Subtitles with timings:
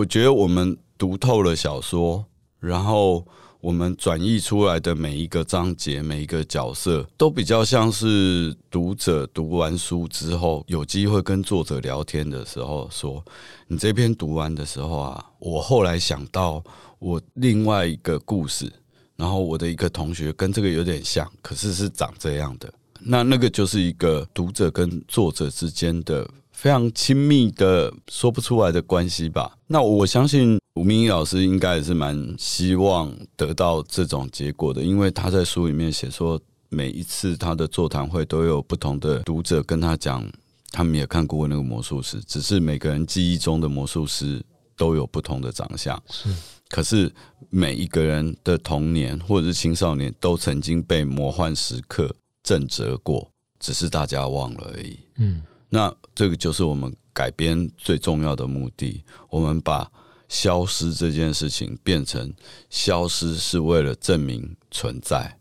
[0.00, 2.24] 我觉得我们读透了小说，
[2.58, 3.22] 然后
[3.60, 13.22] 我们转译出来的每一个章节、每一个角色，都比较像是读者读完书之后有机会跟作者聊天的时候说
[13.68, 16.64] ：“你这篇读完的时候啊，我后来想到
[16.98, 18.72] 我另外一个故事，
[19.16, 22.72] 然后我的一个同学跟这个有点像，可是是长这样的。
[23.00, 26.26] 那那个就是一个读者跟作者之间的。”
[26.60, 29.56] 非常亲密的说不出来的关系吧。
[29.66, 36.38] 那我相信吴明益老师应该也是蛮希望得到这种结果的，因为他在书里面写说，
[36.68, 40.30] 每一次他的座谈会都有不同的读者跟他讲，
[40.70, 44.44] 他们也看过那个魔术师，只是每个人记忆中的魔术师
[44.76, 45.98] 都有不同的长相。
[46.10, 46.28] 是，
[46.68, 47.10] 可是
[47.48, 54.98] 每一个人的童年或者是青少年都曾经被魔幻时刻震折过，只是大家忘了而已。
[55.16, 55.40] 嗯。
[55.72, 59.04] 那这个就是我们改编最重要的目的。
[59.28, 59.88] 我们把
[60.28, 62.32] 消失这件事情变成
[62.68, 65.36] 消失是为了证明存在。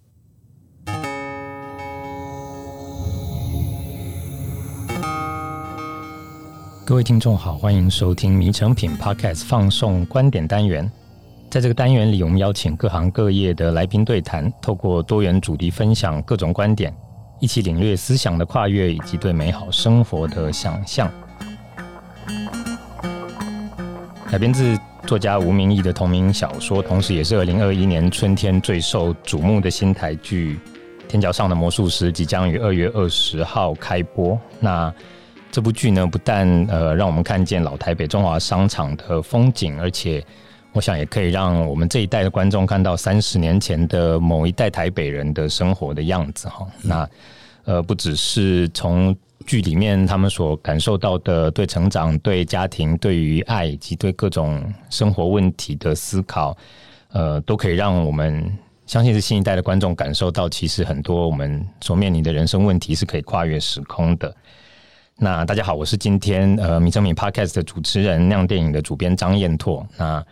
[6.85, 10.91] 各位听众好，欢迎收听《迷成品 Podcast》放送观点单元。
[11.49, 16.95] 在这个单元里，我们邀请各行各业的来宾对谈，透过多元主题分享各种观点。
[17.39, 21.11] 一起领略思想的跨越，以及对美好生活的想象。
[24.29, 30.59] 改编自作家吴明义的同名小说，同时也是二零二一年春天最受瞩目的新台剧
[31.07, 34.39] 《天桥上的魔术师》，即将于二月二十号开播。
[34.59, 34.93] 那
[35.51, 40.23] 这部剧呢，不但呃让我们看见老台北中华商场的风景，而且。
[40.71, 46.67] 我想也可以让我们这一代的观众看到三十年前的某一代台北人的生活的样子哈。
[46.83, 47.09] 那
[47.65, 56.55] 呃，不只是从剧里面他们所感受到的对成长、对家庭、对于爱以及对各种生活问题的思考，
[57.11, 58.51] 呃，都可以让我们
[58.85, 64.33] 相信是新一代的观众感受到，其实很多我们所面临的人生问题是可以跨越时空的。
[65.15, 69.85] 那大家好，我是今天呃迷诚品 Podcast 的主持人，酿电影的主编张彦拓。
[69.97, 70.25] 那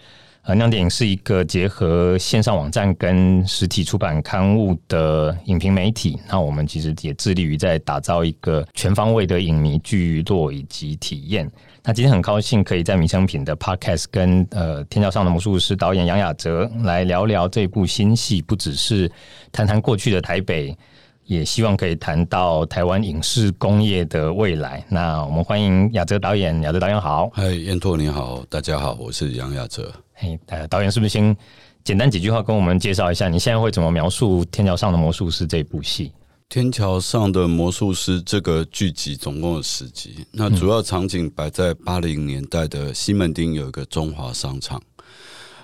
[0.48, 6.18] 呃，酿电影是一个结合线上网站跟实体出版刊物的影评媒体。
[6.30, 11.52] 那我们其实也致力于在打造一个全方位的影迷聚落以及体验。
[11.84, 19.12] 那今天很高兴可以在米香品的 Podcast 跟呃《天桥上的魔术师》导演杨雅哲来聊聊这部新戏，不只是
[19.52, 20.74] 谈谈过去的台北，
[21.26, 24.82] 也希望可以谈到台湾影视工业的未来。
[24.88, 27.30] 那我们欢迎雅哲导演，雅哲导演好。
[27.34, 29.92] 嗨，燕拓你好，大家好，我是杨雅哲。
[30.20, 31.36] 嘿，呃，导演是不是先
[31.84, 36.08] 简单几句话跟我们介绍一下，你现在会怎么描述《天桥上的魔术师》这部戏？
[36.50, 44.82] 《天桥上的魔术师》这个剧集总共有十集，那主要场景摆在八零年代的西门町有一个中华商场。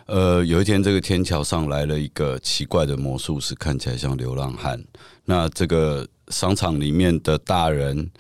[0.06, 4.80] 呃，有一天这个天桥上来了一个奇怪的魔术师，看起来像流浪汉。
[5.26, 8.12] 那这个商场里面的大人、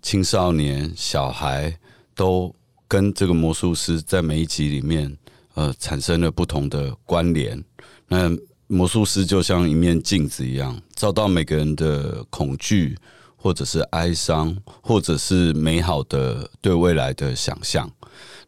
[0.00, 1.76] 青少年、小孩
[2.14, 2.54] 都
[2.88, 5.14] 跟这个魔术师在每一集里面。
[5.54, 7.62] 呃，产生了不同的关联。
[8.08, 8.30] 那
[8.66, 12.96] 魔术师就像一面镜子一样，照到每个人的恐惧，
[13.36, 17.90] 或者是哀伤，或者是美好的对未来的想象。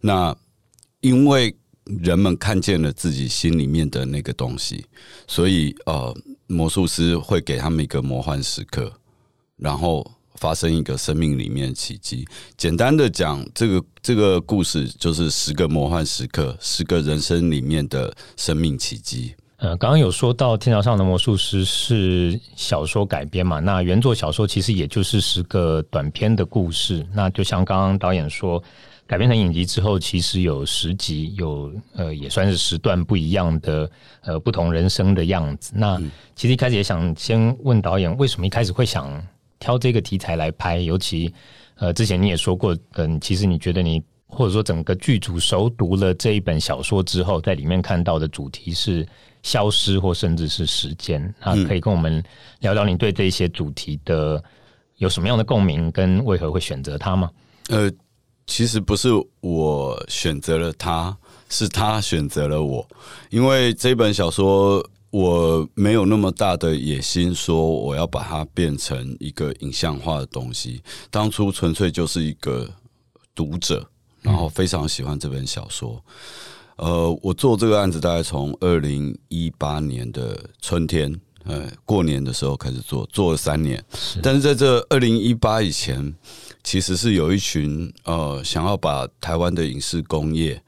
[0.00, 0.36] 那
[1.00, 4.86] 因为人们看见了自己心里面的那个东西，
[5.26, 8.92] 所以呃，魔术师会给他们一个魔幻时刻，
[9.56, 10.10] 然后。
[10.36, 12.26] 发生一个生命里面的奇迹。
[12.56, 19.34] 简单的讲，这个这个故事就是十个魔幻时刻，十个人生里面的生命奇迹。
[19.58, 23.58] 呃，刚刚有说到《天桥上的魔术师》是小说改编嘛？
[23.58, 27.06] 那原作小说其实也就是十个短篇的故事。
[27.14, 28.62] 那就像刚刚导演说，
[29.06, 35.72] 改编成影集之后，其实有十集，有呃也算是十段不一样的呃不同人生的样子。
[35.74, 35.98] 那
[36.34, 39.10] 其实一开始也想先问导演，为什么一开始会想？
[39.58, 41.32] 挑这个题材来拍，尤其
[41.76, 49.06] 呃，之前你也说过，嗯，其实你觉得你或者说整个剧组熟读了这一本小说之后，在里面看到的主题是
[49.42, 51.34] 消失，或甚至是时间。
[51.44, 52.22] 那可以跟我们
[52.60, 54.42] 聊聊你对这些主题的
[54.96, 57.30] 有什么样的共鸣，跟为何会选择它吗？
[57.68, 57.90] 呃，
[58.46, 59.10] 其实不是
[59.40, 61.16] 我选择了它，
[61.48, 62.86] 是他选择了我，
[63.30, 64.86] 因为这本小说。
[65.16, 70.82] 我没有那么大的野心，说我要把它变成一个影像化的东西。
[71.10, 72.68] 当初纯粹就是一个
[73.34, 73.88] 读者，
[74.20, 76.04] 然后非常喜欢这本小说。
[76.76, 83.82] 呃，我做这个案子大概从二零一八年的春天，呃，过年的时候开始做，做了三年。
[84.22, 86.14] 但是在这二零一八以前，
[86.62, 90.62] 其实是有一群呃想要把台湾的影视工业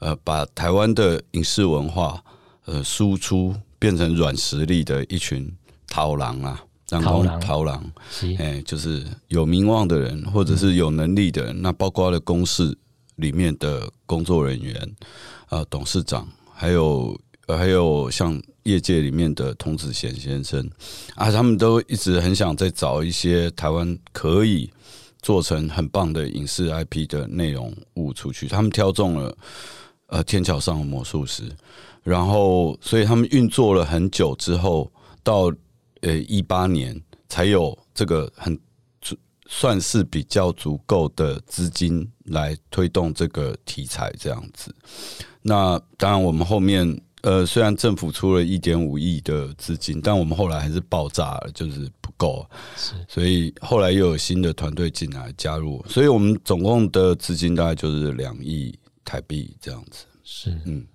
[0.00, 2.22] 呃，把台湾的影视文化
[2.66, 3.54] 呃输出
[3.84, 5.46] 变成软实力的一群
[5.88, 7.84] 逃狼啊，然后逃狼，
[8.38, 12.74] 哎，就是有名望的人或者是有能力的人，嗯、那包括了公司
[13.16, 14.74] 里面的工作人员
[15.48, 17.14] 啊、呃，董事长，还有
[17.46, 20.66] 还有像业界里面的童子贤先生。
[21.14, 24.70] 啊，他们都一直很想再找一些台湾可以。
[25.24, 29.34] 做成很棒的影视 IP 的内容物出去，他们挑中了
[30.08, 31.42] 呃《天桥上的魔术师》，
[32.04, 34.92] 然后所以他们运作了很久之后，
[35.24, 35.52] 到
[36.02, 38.56] 呃一八年才有这个很
[39.48, 44.72] 算是比较足够的资金来推动这个题材这样子。
[45.42, 47.00] 那当然，我们后面。
[47.24, 52.46] 呃，虽然政府出了一点五亿的资金，但我们后来还是爆炸了，就是不够。
[52.76, 60.04] 是，所以后来又有新的团队进来加入，所以我们总共的资金大概就是两亿台币这样子。
[60.22, 60.86] 是，嗯，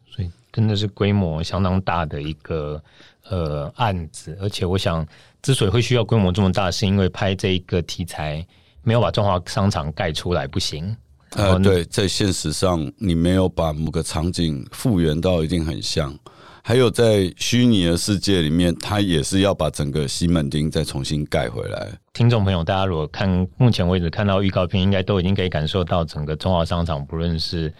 [0.52, 2.82] 真的是规模相当大的一个
[3.30, 5.06] 呃案子，而且我想，
[5.42, 8.46] 之所以会需要规模这么大，是因为拍这一个题材
[8.84, 10.96] 没有把中华商场盖出来不行。
[11.36, 16.18] 呃，对，在现实上，你没有把某个场景复原到一定很像，
[16.64, 21.88] 还有在虚拟的世界里面，它也是要把整个西门町再重新盖回来。
[22.14, 27.72] 听众朋友，大家如果看目前为止看到预告片，应该都已经可以感受到整个中华商场，不论是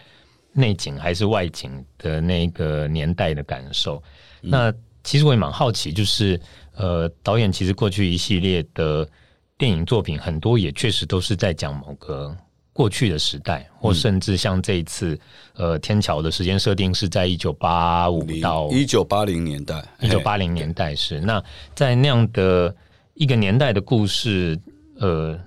[0.52, 4.02] 内景还是外景的那个年代的感受。
[4.42, 6.40] 嗯、那其实我也蛮好奇，就是
[6.74, 9.08] 呃，导演其实过去一系列的
[9.56, 12.36] 电影作品，很多也确实都是在讲某个。
[12.72, 15.18] 过去的时代，或甚至像这一次，
[15.54, 21.42] 嗯、呃，天桥的时间设定是在一九八五到一九八零年代，一九八零年代是那
[21.74, 22.74] 在那样的
[23.14, 24.58] 一个年代的故事，
[24.98, 25.38] 呃，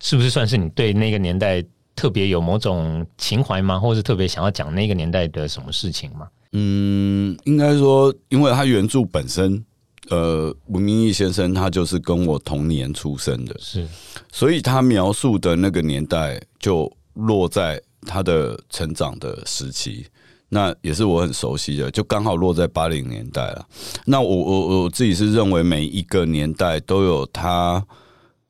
[0.00, 1.64] 是不是算是你对那个年代
[2.02, 3.78] 特别有某种情怀吗？
[3.78, 6.26] 或是特别想要讲那个年代的什么事情吗？
[6.50, 9.64] 嗯，应该说，因为他原著本身。
[10.10, 13.86] 呃，吴明义先生他就是跟我同年出生的，是，
[14.32, 20.04] 所以他描述的那个年代就落在他的成长的时期，
[20.48, 23.64] 那也是我很熟悉的，就刚好落在八零年代了。
[24.04, 27.86] 那我我我自己是认为每一个年代都有他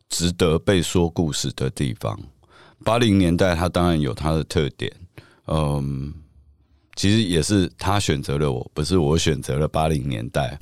[0.09, 2.19] 值得被说故事的地方，
[2.83, 4.93] 八零年代它当然有它的特点，
[5.47, 6.15] 嗯。
[6.95, 10.61] 其实也是他选择了我，不是我选择了八零年代。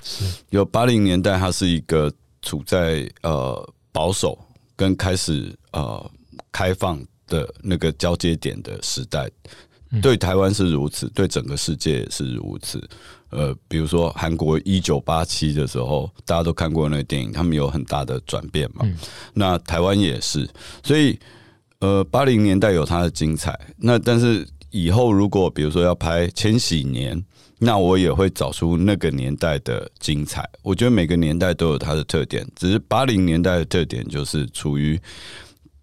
[0.51, 4.39] 有八零年代，它是一个处在呃保守
[4.77, 6.11] 跟开始呃
[6.53, 9.29] 开放的那个交接点的时代。
[10.01, 12.81] 对台湾是如此，对整个世界也是如此。
[13.31, 18.89] 呃，比如说韩国一九八七的时候，大家都看过那个电影，他们有很大的转变嘛。
[19.35, 20.49] 那台湾也是，
[20.85, 21.19] 所以
[21.81, 23.59] 呃八零年代有它的精彩。
[23.77, 24.47] 那但是。
[24.73, 27.21] 以后如果比如说要拍千禧年，
[27.59, 30.49] 那我也会找出那个年代的精彩。
[30.63, 34.97] 我觉得每个年代都有它的特点，只是八零年代的特点就是处于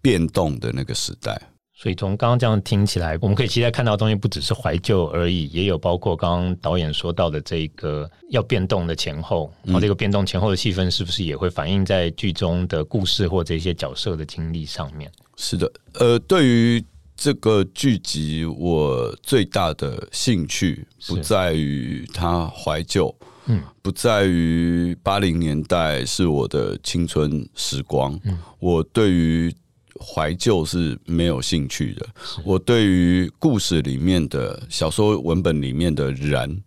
[0.00, 1.38] 变动的那个时代。
[1.80, 15.08] 所以从刚刚这样听起来，我们可以期待看到的东西不只是怀旧而已，也有包括刚刚导演说到的这个要变动的前后，然后这个变动前后的气氛是不是也会反映在剧中的故事或这些角色的经历上面？
[15.36, 16.84] 是的，呃，对于。
[17.20, 23.12] 这个剧集我最大的兴趣不在于它怀旧，
[23.46, 29.52] 嗯，不在于八零年代是我的青春时光，嗯，我对于
[30.00, 32.06] 怀旧是没有兴趣的。
[32.44, 36.62] 我对于故事里面的小说文本里面的人，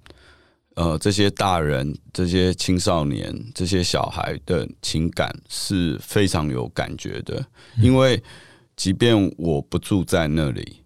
[0.75, 7.45] 呃，这些大人、这些青少年、这些小孩的情感是非常有感觉的，
[7.81, 8.21] 因为。
[8.77, 10.77] 即便我不住在那里，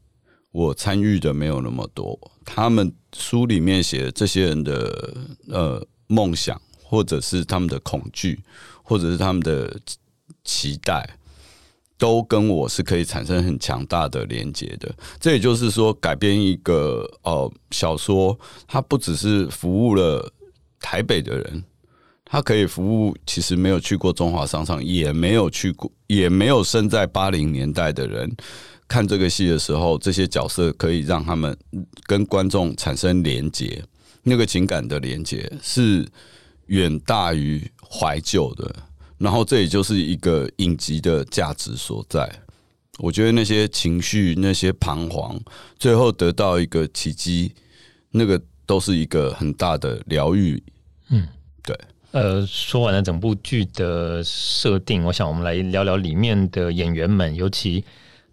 [0.51, 2.19] 我参与的没有那么多。
[2.43, 5.15] 他们书里面写的这些人的
[5.47, 8.37] 呃梦想，或者是他们的恐惧，
[8.83, 9.79] 或者是他们的
[10.43, 11.07] 期待，
[11.97, 14.93] 都跟我是可以产生很强大的连接的。
[15.19, 18.37] 这也就是说，改编一个呃小说，
[18.67, 20.31] 它不只是服务了
[20.79, 21.63] 台北的人。
[22.27, 28.35] 他可以服务其实没有去过中华商场，也没有去过，也没有生在八零年代的人，
[28.87, 31.55] 看这个戏的时候，这些角色可以让他们
[32.07, 33.81] 跟观众产生连接，
[34.23, 36.03] 那个情感的连接是
[36.65, 38.75] 远大于怀旧的。
[39.17, 42.29] 然后这也就是一个影集的价值所在。
[43.00, 45.38] 我觉得那些情绪、那些彷徨，
[45.77, 47.53] 最后得到一个奇迹，
[48.12, 50.62] 那个都是一个很大的疗愈。
[51.10, 51.27] 嗯，
[51.62, 51.77] 对。
[52.12, 57.36] 呃，说完了整部剧的设定，我想我们来聊聊里面的演员们。
[57.36, 57.84] 尤其，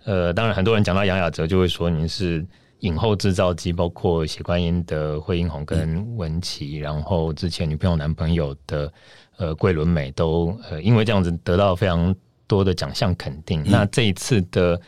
[0.05, 2.47] 呃，当然很多人讲到杨雅哲，就会说您是
[2.81, 8.93] 影后制造机，包括血观音的惠英红跟文琪，嗯、然后之前女朋友男朋友的
[9.37, 12.15] 呃桂纶镁都呃因为这样子得到非常
[12.47, 13.62] 多的奖项肯定。
[13.62, 14.81] 嗯、那这一次的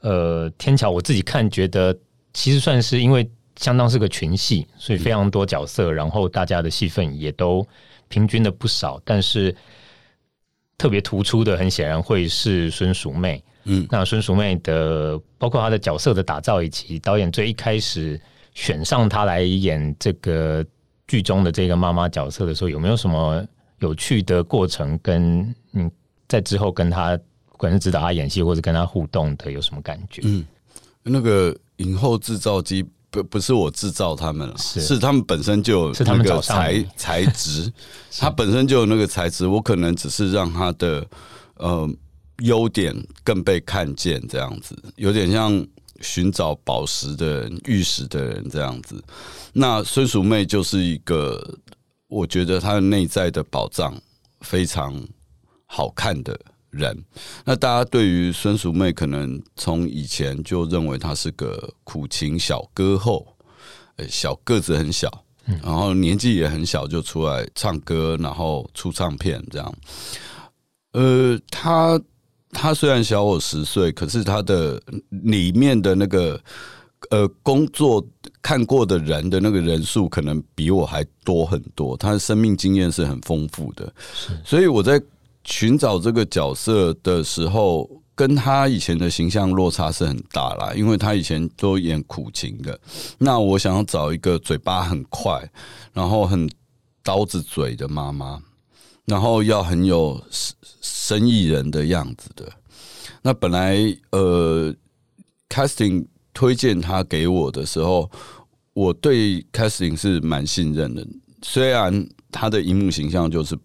[0.00, 1.96] 呃天桥，我自己看觉得
[2.32, 7.66] 其实算是因为相当是个群戏，所以非常多角色，嗯、然后大家的戏份也都
[8.08, 9.54] 平均的不少，但是
[10.76, 13.42] 特别突出的很显然会是孙淑妹。
[13.64, 18.20] 嗯，那孙淑妹的包括她的角色的打造，以及导演最一开始
[18.54, 20.64] 选上她来演这个
[21.06, 23.46] 剧中的这个妈妈角色的时候，有没有什么
[23.82, 24.98] 有趣的过程？
[25.02, 25.90] 跟嗯，
[26.26, 27.14] 在之后跟他
[27.50, 30.22] 不管是指导他演戏，或者跟他互动的，有什么感觉？
[30.24, 30.44] 嗯，
[31.02, 37.72] 那个影后制造机不不是我制造他们了，是是他们本身就有那个材材质，
[38.18, 41.06] 他本身就有那个材质，我可能只是让他的
[41.56, 41.88] 呃。
[42.38, 45.64] 优点更被看见，这样子有点像
[46.00, 49.00] 寻找宝石的人、玉石的人这样子。
[49.52, 51.56] 那孙淑妹就是一个，
[52.12, 53.98] 我觉得他的内在的宝藏
[54.42, 54.94] 非常
[55.64, 56.38] 好看的
[56.68, 56.94] 人。
[57.42, 63.26] 那大家对于孙淑妹，可能从以前就认为她是个苦情小歌后，
[64.08, 65.24] 小个子很小，
[65.62, 69.74] 然后年纪也很小就出来唱歌，然后出唱片这样。
[70.92, 72.00] 呃，她。
[72.54, 74.78] 她虽然小我十岁，可是她的
[75.08, 76.38] 里面的那个
[77.12, 78.02] 呃工作
[78.40, 81.94] 看过的人的那个人数，可能比我还多很多。
[81.94, 83.92] 他的生命经验是很丰富的，
[84.42, 85.00] 所以我在
[85.44, 90.72] 寻找这个角色的时候，跟他以前的形象落差是很大啦。
[90.74, 92.80] 因为他以前都演苦情的，
[93.18, 95.46] 那我想要找一个嘴巴很快，
[95.92, 96.48] 然后很
[97.02, 98.42] 刀子嘴的妈妈。
[99.04, 100.22] 然后要很有
[100.80, 102.48] 生意人的样子的。
[103.20, 103.76] 那本来
[104.10, 104.72] 呃
[105.48, 108.10] ，casting 推荐他给我的时候，
[108.72, 111.06] 我对 casting 是蛮信任的。
[111.42, 113.58] 虽然他的荧幕形象就是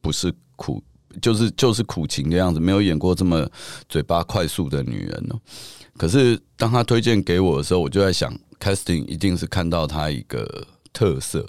[0.00, 0.82] 不是苦，
[1.20, 3.48] 就是就是苦情的样子，没有演过这么
[3.88, 5.40] 嘴巴快速的女人哦。
[5.96, 11.46] 可是当他推荐给我的时候，我就在想，casting 一定是看到他一个特色。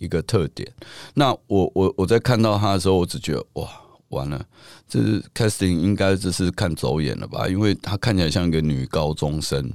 [0.00, 0.72] 一个特点，
[1.14, 3.68] 那我我我在看到他的时候，我只觉得哇，
[4.10, 4.46] 完了，
[4.88, 7.48] 这是 casting 应该这是看走眼了吧？
[7.48, 9.72] 因为他看起来像一个女高中生，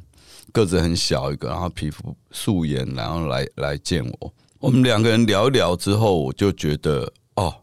[0.53, 4.33] 个子很小一个，然后皮肤素颜，然后来来见我。
[4.59, 7.53] 我们两个人聊一聊之后，我就觉得哦，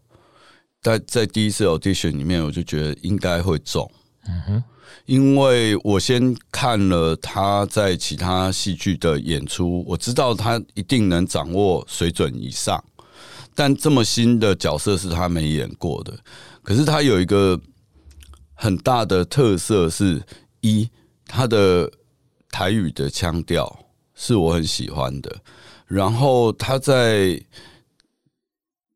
[0.82, 3.90] 在在第一次 audition 里面，我就觉得应该会中。
[4.26, 4.64] 嗯哼。
[5.06, 12.84] 因为我先看了他在其他戏剧的演出，我知道他一定能掌握水准以上，
[13.54, 16.16] 但这么新的角色是他没演过的。
[16.62, 17.58] 可是他有一个
[18.54, 20.22] 很大的特色是：
[20.60, 20.88] 一，
[21.24, 21.90] 他的
[22.50, 25.36] 台语的腔调是我很喜欢的，
[25.86, 27.40] 然后他在。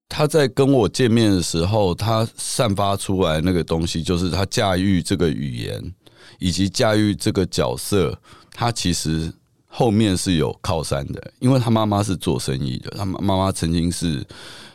[0.06, 5.92] 他在跟我见面的时候，他散发出来那个东西，就是他驾驭这个语言，
[6.38, 8.16] 以及驾驭这个角色。
[8.52, 9.32] 他其实
[9.66, 14.24] 后面是有靠山的，因为他妈妈是做生意的，他妈妈曾经是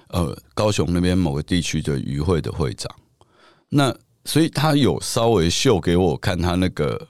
[0.09, 2.93] 呃高雄那边某个地区的渔会的会长。
[3.69, 3.95] 那
[4.25, 7.07] 所以他有稍微秀给我看他那个。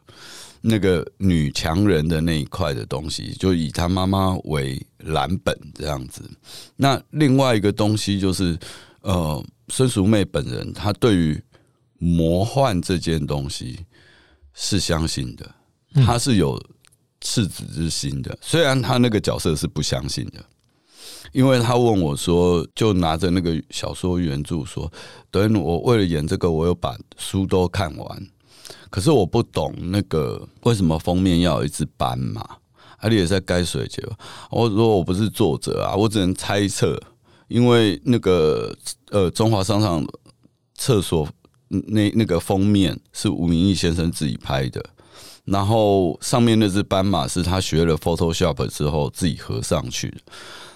[0.62, 6.22] 那个女强人的那一块的东西，就以她妈妈为蓝本这样子。
[6.76, 8.58] 那另外一个东西就是，
[9.02, 11.42] 呃，孙淑妹本人，她对于
[11.98, 13.86] 魔幻这件东西
[14.54, 15.56] 是相信的，
[16.06, 16.62] 她是有
[17.22, 18.38] 赤子之心的。
[18.42, 20.44] 虽然她那个角色是不相信的，
[21.32, 24.92] 因为她问我说，就拿着那个小说原著说，
[25.32, 28.28] 等我为了演这个，我有把书都看完。
[28.90, 32.58] 可是我不懂那个为什么封面要有一只斑马，
[32.98, 34.04] 而且也在该水节。
[34.50, 37.00] 我说我不是作者啊，我只能猜测，
[37.48, 38.76] 因为那个
[39.12, 40.06] 呃中华商场
[40.76, 41.28] 厕所
[41.68, 44.84] 那那个封面是吴明义先生自己拍的，
[45.46, 50.18] 然后上面那只斑马是他学了 Photoshop 之后自己合上去的，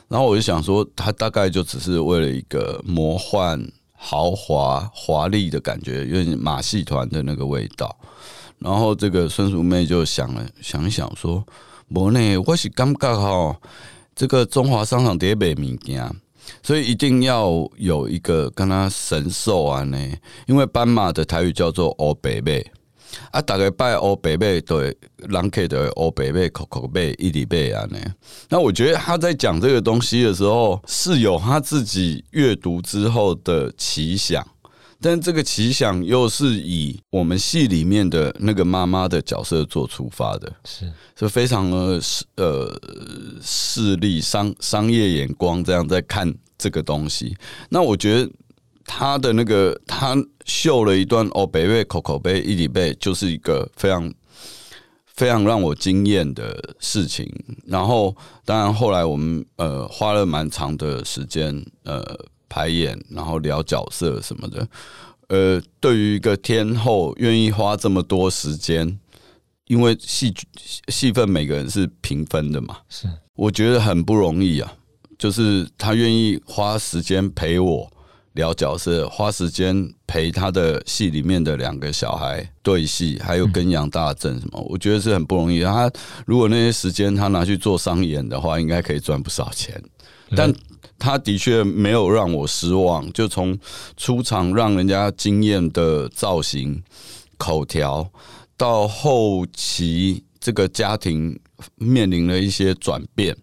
[0.07, 3.71] 然后我就想说，他大概就只是为了一个魔幻。
[4.05, 7.95] 豪华华丽的感觉，有点马戏团的那个味道。
[8.60, 11.41] 然后这个孙淑妹就想了想一想，说
[11.88, 13.57] ：“我呢，我是感觉哈，
[14.13, 16.13] 这个中华商场第一卖物件，
[16.62, 19.98] 所以一定要有一个跟他神兽啊呢。
[20.48, 22.69] 因为斑马的台语叫做欧北北。”
[23.32, 28.00] 啊，大概拜欧北贝对，人客的欧北贝、口口贝、伊里贝啊呢。
[28.50, 34.46] 那我觉得他在讲这个东西的时候，是有他自己阅读之后的奇想，
[35.01, 42.00] 但这个奇想又是以我们戏里面的那个妈妈的角色做出发的，是是非常的
[42.38, 42.82] 呃
[43.41, 47.36] 势力商商业眼光这样在看这个东西。
[47.70, 48.32] 那我觉得
[48.85, 54.13] 他的那个他秀了一段哦，北贝口口贝伊里贝，就是一个非常
[55.07, 57.31] 非常让我惊艳的事情。
[57.65, 62.03] 然后当然后来我们呃花了蛮长的时间呃。
[62.55, 64.67] 排演，然后聊角色什么的。
[65.29, 68.99] 呃，对于一个天后愿意花这么多时间，
[69.65, 70.45] 因为戏剧
[70.89, 74.71] 戏份每个人是平分的嘛，是我觉得很不容易啊。
[75.17, 77.91] 就是他愿意花时间陪我
[78.33, 85.61] 聊角色，花时间陪他的戏里面的两个小孩对戏，还有跟杨大正什么，我觉得是很不容易。
[85.63, 85.91] 他
[86.25, 89.81] 如果那些时间他拿去做商演的话，应该可以赚不少钱，
[90.35, 90.53] 但。
[90.99, 93.57] 他的确没有让我失望，就从
[93.97, 96.81] 出场让人家惊艳的造型、
[97.37, 98.09] 口条，
[98.55, 101.37] 到后期这个家庭
[101.75, 103.35] 面临了一些转变，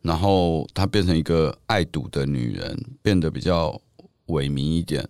[0.00, 3.78] 然后她变成一个爱赌的女人，变得比较
[4.26, 5.08] 萎靡一点。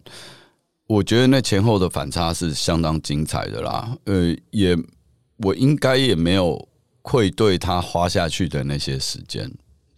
[0.86, 3.96] 我觉得那前后的反差是相当精彩的啦。
[4.04, 4.76] 呃，也
[5.38, 6.68] 我应该也没有
[7.00, 9.50] 愧对他花下去的那些时间。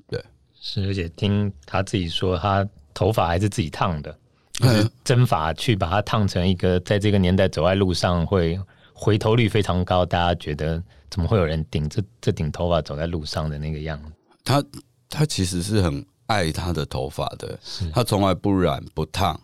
[0.06, 0.22] 对
[0.60, 4.16] 是，而且听他自己说，他头发还是自己烫的，
[4.52, 8.58] 就是真发去把它烫成一个，在这个年代走在路上会
[8.92, 10.80] 回头率非常高，大家觉得
[11.10, 14.12] 怎么会有人顶这这顶头发走在路上的那个样子？
[14.44, 14.64] 他
[15.08, 17.58] 他其实是很爱他的头发的，
[17.92, 19.38] 他从来不染不烫，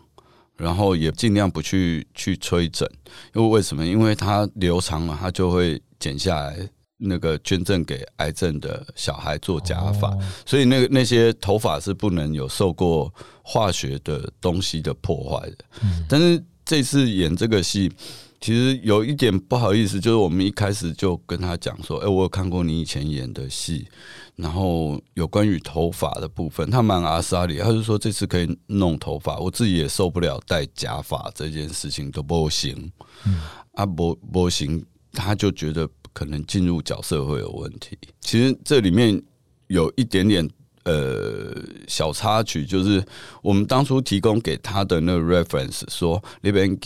[0.57, 2.87] 然后也尽量不去去吹整，
[3.33, 3.85] 因为为什么？
[3.85, 6.69] 因为他留长了，他就会剪下来。
[7.03, 13.11] 那个捐赠给癌症的小孩做假发，哦、所以那个那些头发是不能有受过
[13.41, 15.57] 化学的东西的破坏的。
[15.81, 17.91] 嗯、但是这次演这个戏，
[18.41, 23.87] 其实有一点不好意思，就是我们一开始就跟他讲说：“哎、欸，我有看过你以前演的戏，
[24.35, 32.91] 然后有关于头发的部分，他蛮阿莎里，他就说这次可以弄头发，我自己也受不了戴假发这件事情都不行。
[33.25, 33.39] 嗯，
[33.75, 35.87] 啊不不行，他就觉得。
[36.13, 37.97] 可能进入角色会有问题。
[38.19, 39.23] 其实这里面
[39.67, 40.45] 有一点点
[40.83, 41.55] 呃
[41.87, 43.01] 小插曲，就是
[43.41, 46.77] 我们当初提供给他的那个 reference 说，那边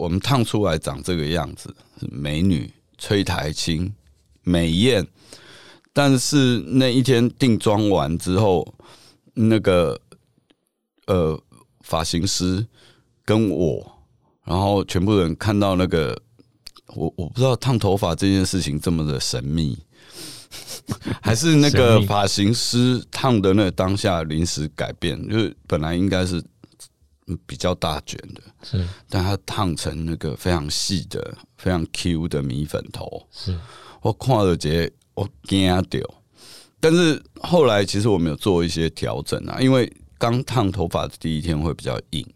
[0.00, 1.74] 我们烫出来长这个样子，
[2.10, 3.92] 美女崔台青
[4.42, 5.06] 美艳。
[5.92, 8.74] 但是那一天定妆完之后，
[9.34, 10.00] 那个
[11.06, 11.38] 呃
[11.82, 12.66] 发型师
[13.24, 13.92] 跟我，
[14.44, 16.20] 然后全部人看到那个。
[16.96, 19.78] 我我不知道烫头发这件事情这么的神秘，
[21.22, 26.42] 还是那个发型师烫的那个当下临时改变，就是本来应该是
[27.46, 33.58] 比较大卷的，是，但它烫成那个非常细的、非常 Q 的米粉头，是。
[34.02, 36.02] 我看了这我惊掉，
[36.80, 42.26] 但是后来其实我们有做一些调整啊，因为刚烫头发的第一天会比较硬。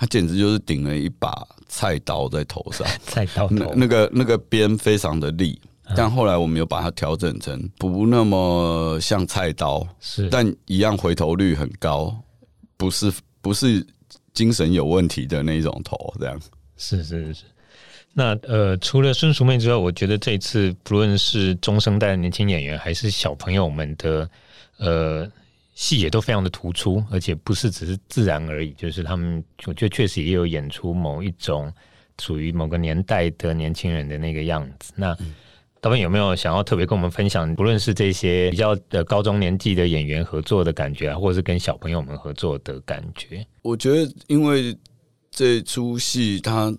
[0.00, 5.60] 它简直就是顶了一把菜刀在头上， 菜刀头，那个那个边非常的利，
[5.96, 12.16] 但后来我们有把它调整成不那么像菜刀，是，但一样回头率很高，
[12.76, 13.84] 不是不是
[14.38, 16.40] 精神有问题的那种头，这样。
[16.76, 17.42] 是是是。
[18.12, 24.30] 那呃，除了孙淑媚之外，我觉得这一次不论是中生代的年轻演员，还是小朋友们的
[24.76, 25.28] 呃。
[25.74, 31.72] 戏也都非常的突出，而且不是只是自然而已，就是他们，我觉得确实也有演出某一种
[32.20, 34.92] 属于某个年代的年轻人的那个样子。
[34.96, 35.16] 那
[35.80, 43.46] 导演有没有想要特别跟我们分享，不论是这些比较的高中年纪的演员合作的感觉啊，或者是跟小朋友们合作的感觉？
[43.62, 44.76] 我觉得，因为
[45.30, 46.74] 这出戏它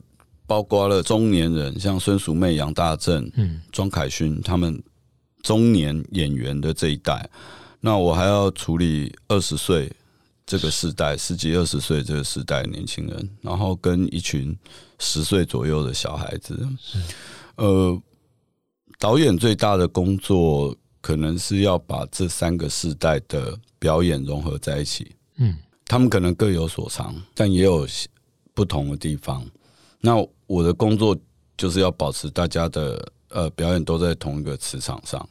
[0.46, 4.82] 包括了中年人，像孙淑媚、杨大正、嗯，庄凯勋他们
[5.44, 7.30] 中年演员的这一代。
[7.80, 9.90] 那我还要处理二十岁
[10.46, 14.54] 这个时代，十几二十岁这个时代的年轻人，然后跟一群
[14.98, 16.68] 十岁左右的小孩子。
[17.56, 18.02] 呃，
[19.00, 25.16] 导演最大的工作可能是要把这三个世代的表演融合在一起。
[25.38, 27.88] 嗯，他们可能各有所长，但也有
[28.54, 29.44] 不同的地方。
[30.02, 30.16] 那
[30.48, 31.18] 我的工作
[31.58, 35.28] 就是要保持大家的呃表演都在同一个磁场上。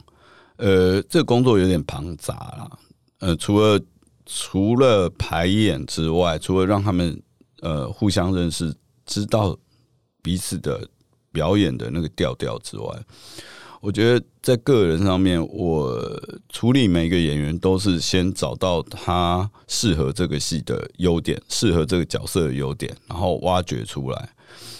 [0.57, 2.79] 呃，这个工作有点庞杂啦。
[3.19, 3.79] 呃，除了
[4.25, 7.21] 除了排演之外，除了让他们
[7.61, 8.73] 呃互相认识，
[9.05, 9.55] 知道
[10.23, 10.87] 彼此的
[11.31, 13.05] 表演的那个调调之外，
[13.81, 15.97] 我觉得在个人上面，我
[16.49, 24.29] 处理每一个演员都是先找到他适合这个戏的优点，适合这个角色的优点，然后挖掘出来。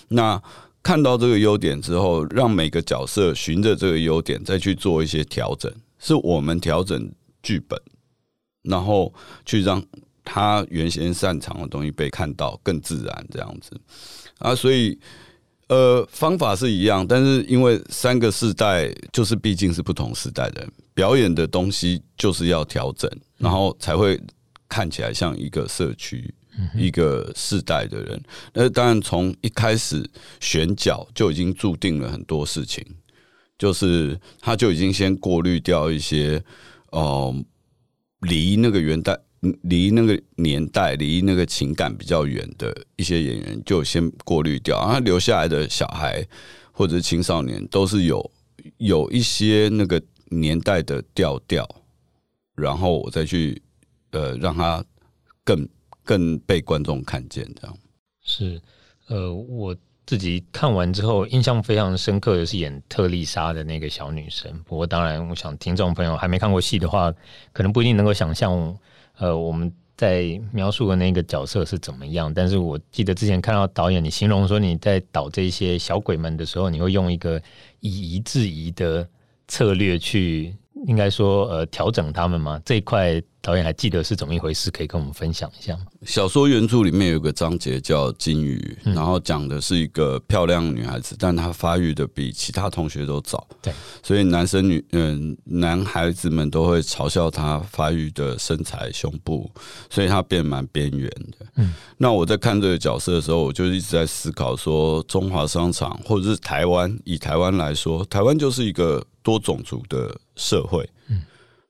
[0.09, 0.41] 那
[0.83, 7.79] 看到这个优点之后，让每个角色循着这个优点再去做一些调整，是我们调整剧本，
[8.63, 9.13] 然后
[9.45, 9.81] 去让
[10.25, 13.79] 他原先擅长的东西被看到，更自然这样子
[14.39, 14.53] 啊。
[14.53, 14.99] 所以，
[15.69, 24.19] 呃，方法是一样，但是因为三个世代就是毕竟是不同时代的人，表演的东西就是要调整，然后才会
[24.67, 26.33] 看起来像一个社区。
[26.75, 30.05] 一个世代的人，那当然从一开始
[30.41, 32.85] 选角就已经注定了很多事情，
[33.57, 36.43] 就是他就已经先过滤掉一些，
[36.87, 37.33] 哦，
[38.21, 39.17] 离那个元代、
[39.61, 46.25] 离那个年代、离那个情感比较远的一些演员，就先过滤掉，然后留下来的小孩
[46.71, 48.31] 或者青少年，都是有
[48.77, 51.67] 有一些那个年代的调调，
[52.55, 53.61] 然后我再去
[54.11, 54.83] 呃让他
[55.43, 55.67] 更。
[56.05, 57.77] 更被观众看见，这样
[58.23, 58.59] 是
[59.09, 59.75] 呃，我
[60.07, 64.51] 自己看完之后印象非常深刻的是演特丽莎的那个小女生。
[64.63, 67.13] 不过当然，我想听众朋友还没看过戏的话，
[67.53, 68.75] 可能不一定能够想象
[69.19, 72.33] 呃我们在描述的那个角色是怎么样。
[72.33, 77.41] 但是我记得之前看到导演你形容说你在导这些小鬼们的时候，你会用一个
[77.79, 79.07] 以夷制夷的
[79.47, 80.55] 策略去。
[80.87, 82.61] 应该说，呃，调整他们吗？
[82.65, 84.69] 这一块导演还记得是怎么一回事？
[84.69, 85.85] 可以跟我们分享一下吗？
[86.05, 99.49] 小说原著里面有个章节叫金鱼，然后讲的是一个漂亮女孩子，但她发育的比其他同学都早，对，所以男生女嗯男孩子们都会嘲笑她发育的身材胸部，
[99.89, 101.45] 所以她变蛮边缘的。
[101.55, 111.21] 嗯，那我在看这个角色的时候，我就一直在思考说，中华商场或者是台湾，以台湾来说，台湾就是一个多种族的社会，嗯，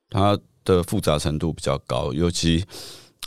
[0.10, 2.64] 它的复杂程度比较高，尤其。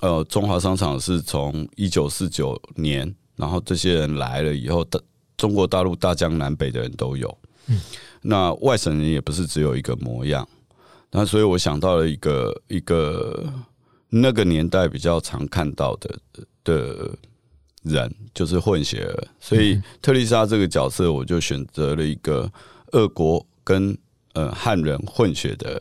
[0.01, 5.01] 呃，中华商场是从一九四九年，然后这些人来了以后，的
[5.37, 7.39] 中国大陆大江南北的人都有。
[7.69, 7.81] 嗯，
[8.21, 10.49] 那外省人也不是只有一个模样。
[11.13, 13.45] 那所以我想到了一个一个
[14.09, 16.19] 那个年代比较常看到的
[16.65, 17.17] 的
[17.85, 19.29] 人，就是混血儿。
[19.39, 22.51] 所以特丽莎这个角色，我就选择了一个
[22.91, 23.97] 俄国跟
[24.35, 25.81] 呃汉人混血的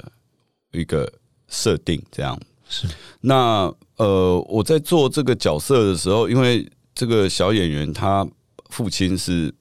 [0.71, 1.11] 一个
[1.47, 2.87] 设定，这样是
[3.19, 3.73] 那。
[3.97, 8.27] 呃，我在做这个角色的时候，因为这个小演员他
[8.71, 9.53] 父亲是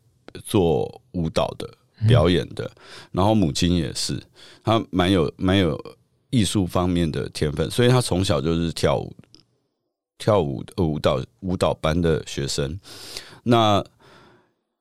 [0.47, 1.69] 做舞蹈的
[2.09, 2.71] 表演的，
[3.13, 4.19] 然后母亲也是，
[4.65, 5.79] 他蛮有蛮有
[6.31, 9.15] 艺术方面的天分，所以他从小就是跳舞
[10.17, 12.81] 跳舞的舞蹈舞蹈班的学生。
[13.43, 13.85] 那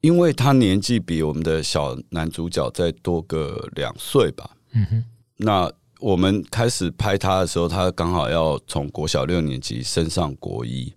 [0.02, 5.04] 因为他年纪比我们的小男主角再多个两岁吧，嗯哼，
[5.38, 5.72] 那。
[6.02, 10.94] 我们开始拍他的时候，他刚好要从国小六年级升上国一。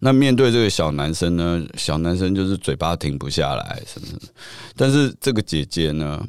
[0.00, 4.20] 那面对这个小男生呢，小男生就是嘴巴停不下来什么什么。
[4.74, 6.26] 但是这个姐姐呢，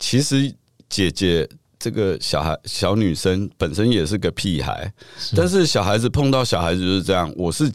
[0.00, 0.52] 其实
[0.88, 1.48] 姐姐
[1.78, 4.92] 这个小孩小女生本身也是个屁孩，
[5.36, 7.32] 但是小孩子碰到小孩子就是这样。
[7.36, 7.70] 我是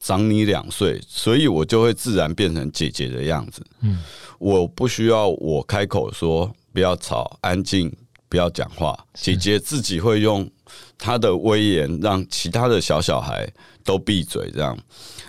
[0.00, 3.64] 长你两岁，所以我就会自然变成姐姐的样子。
[3.82, 4.02] 嗯，
[4.38, 7.94] 我不需要我开口说不要吵，安静。
[8.30, 10.48] 不要讲话，姐姐自己会用
[10.96, 14.48] 她的威严让其他的小小孩都闭嘴。
[14.52, 14.78] 这样，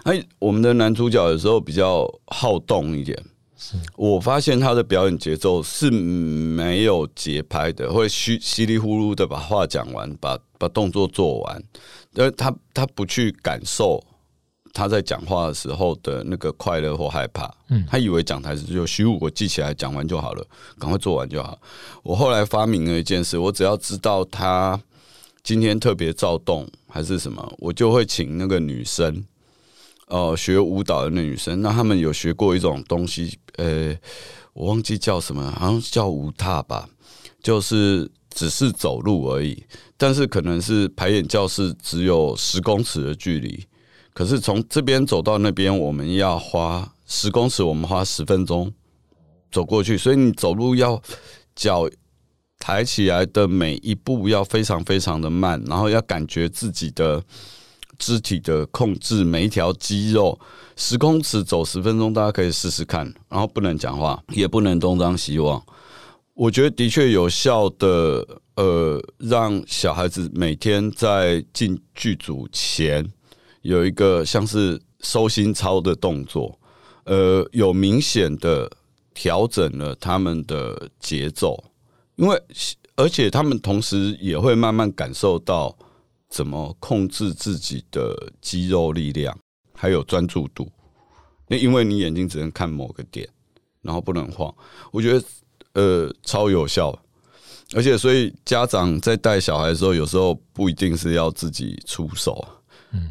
[0.04, 3.18] 哎，我们的男主角有时候比较好动一点。
[3.96, 11.64] 我发现他的表演节奏是没有节拍的，会稀稀里糊涂的把话讲完，把把动作做完。
[12.14, 14.00] 但他他不去感受。
[14.74, 20.46] 他在讲话的时候的那个快乐或害怕，嗯，他以为讲台词就虚无，我记起来讲完就好了，
[20.80, 21.60] 赶快做完就好。
[22.04, 24.80] 我后来发明了一件事，我只要知道他
[25.44, 29.24] 今天特别躁动还是什么，我就会请那个女生，
[30.08, 33.94] 哦，学舞蹈的那女生，那他们有学过一种东西，呃，
[34.54, 36.88] 我忘记叫什么，好像叫舞踏吧，
[37.44, 39.64] 就是只是走路而已，
[39.98, 43.66] 但是可能是排演教室只有十公尺的距离。
[44.14, 48.72] 可是从这边走到那边，我们要花十公尺，我们花十分钟
[49.52, 49.98] 走过去。
[49.98, 51.02] 所以你走路要
[51.56, 51.90] 脚
[52.60, 57.24] 抬起来的每一步要非常非常的慢，然后要感觉自己的
[57.98, 60.38] 肢体的控制，每一条肌肉。
[60.76, 63.06] 十公尺走十分钟，大家可以试试看。
[63.30, 65.64] 然后不能讲话，也不能东张西望。
[66.34, 73.10] 我觉得的确有效的，呃，让小孩子每天在进剧组前。
[73.62, 76.60] 有一个像是收心操的动作，
[77.06, 78.70] 呃，有明显的
[79.14, 81.64] 调整了他们的节奏，
[82.16, 82.42] 因为
[82.96, 85.76] 而且他们同时也会慢慢感受到
[86.30, 89.38] 怎么控制自己的肌肉力量，
[89.74, 90.68] 还有专注度。
[91.48, 93.28] 那因为你眼睛只能看某个点，
[93.82, 94.54] 然后不能晃，
[94.92, 95.26] 我觉得
[95.74, 96.98] 呃超有效。
[97.74, 102.46] 而且所以家长在带小孩的时候，有时候不一定是要自己出手，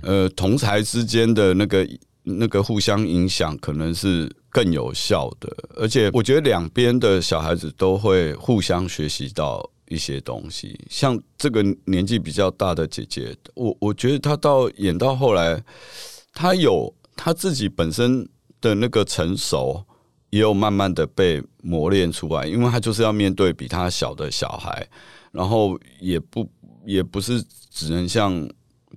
[0.03, 1.89] 呃，同才之间的那个
[2.23, 4.31] 那个互相影响，可能是。
[4.53, 10.77] 更有效的，而且我觉得两边的小孩子都会互相学习到一些东西。
[10.91, 15.63] 像这个年纪比较大的姐姐，我我觉得她到演到后来，
[16.35, 18.29] 她有她自己本身
[18.61, 19.85] 的那个成熟，
[20.31, 22.45] 也有慢慢的被磨练出来。
[22.45, 24.85] 因为她就是要面对比她小的小孩，
[25.31, 26.51] 然后也不
[26.85, 27.41] 也不是
[27.71, 28.33] 只能像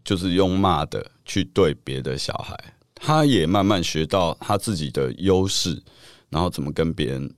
[0.03, 2.57] 就是用骂的去对别的小孩。
[2.95, 5.81] 他也慢慢学到他自己的优势，
[6.29, 7.29] 然后怎么跟别人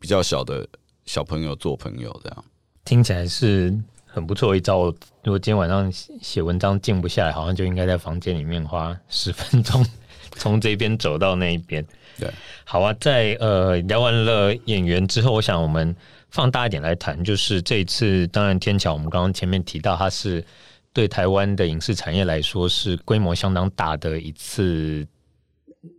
[0.00, 0.66] 比较小的
[1.04, 2.44] 小朋友做朋友，这样
[2.84, 3.72] 听起来是
[4.04, 4.92] 很不错一招。
[5.22, 9.86] 如果今天晚上写文章静不下来，好像就应该在房间里面花十分钟，
[10.34, 11.86] 从这边走到那一边。
[12.18, 12.28] 对，
[12.64, 12.92] 好啊。
[13.00, 15.94] 在呃聊完了演员之后，我想我们
[16.30, 20.44] 放大一点来谈，就是这一次，当然天桥，我们刚刚前面提到，他是
[20.92, 25.06] 对台湾的影视产业来说是规模相当大的一次。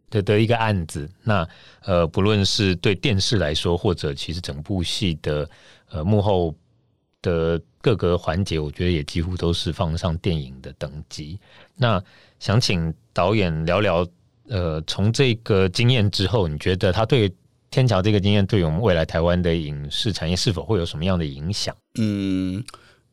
[0.09, 1.47] 的的一个案子，那
[1.81, 5.49] 呃，不论是对电视来说，或者其实整部戏的
[5.89, 6.53] 呃幕后
[7.19, 11.39] 的各个环节，我觉得也几乎都是放上电影的等级。
[11.75, 11.99] 那
[12.37, 14.07] 想请导演聊聊，
[14.47, 17.33] 呃，从这个经验之后，你觉得他对
[17.71, 21.75] 天桥这个经验，对我们未来台湾的影视产业是否会有什么样的影响？
[21.95, 22.63] 嗯，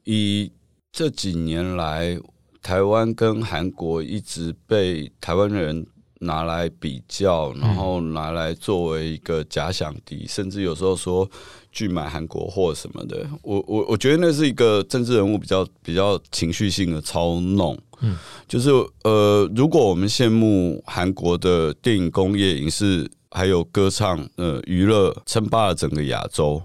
[0.05, 0.53] 以
[0.92, 2.18] 这几年来，
[2.62, 5.87] 台湾跟韩国一直被台湾人。
[6.22, 11.26] 拿来比较，然后拿来作为一个假想敌，甚至有时候说
[11.72, 13.26] 拒买韩国货什么的。
[13.40, 17.74] 我我我觉得那是一个政治人物比较比较情绪性的操弄。
[18.03, 18.68] 嗯，就是
[19.05, 26.62] 呃，如果我们羡慕韩国的电影工业、影视还有歌唱，呃，娱乐称霸了整个亚洲，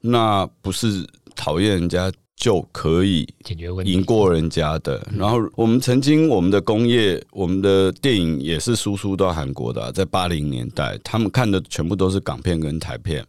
[0.00, 2.10] 那不是讨厌人家。
[2.36, 5.04] 就可以解决问题赢过人家的。
[5.16, 9.90] 然后我们曾经，我们的工业，我们的电影也是输出到韩国的啊。
[9.90, 13.24] 在八零年代，他们看的全部都是港片跟台片。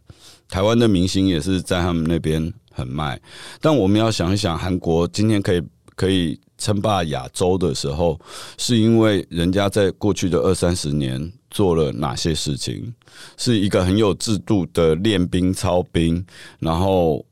[0.48, 3.18] 台湾的明星也是在他们那边很卖。
[3.60, 5.62] 但我们要想一想，韩国今天可以
[5.96, 8.20] 可以称霸亚洲的时候，
[8.58, 12.92] 是因为人家在过去的二三十年做了哪些事情？
[13.38, 16.22] 是一个很有制度的练兵操兵，
[16.58, 17.24] 然后。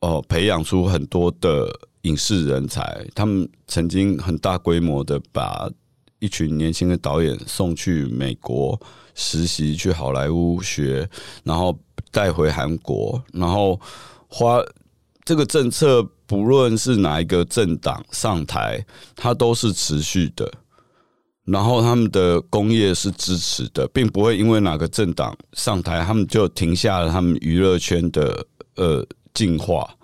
[0.00, 1.70] 哦，培养出很多的
[2.02, 3.06] 影视人才。
[3.14, 5.70] 他们曾经很大规模的把
[6.20, 8.80] 一群年轻的导演送去美国
[9.14, 11.06] 实习，去好莱坞学，
[11.44, 11.78] 然后
[12.10, 13.78] 带回韩国，然后
[14.26, 14.62] 花
[15.22, 18.82] 这个政策，不论是哪一个政党上台，
[19.14, 20.50] 它都是持续的。
[21.44, 29.06] 然后他们的工业是支持的，并不会因为哪个政党上台，他们就停下了他们娱乐圈的呃。
[29.32, 29.96] 进化，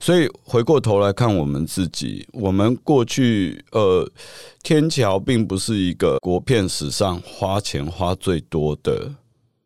[0.00, 4.10] 所以回过头来看我们自己，我们过去呃，
[4.62, 9.12] 天桥并不是一个国片史上花钱花最多的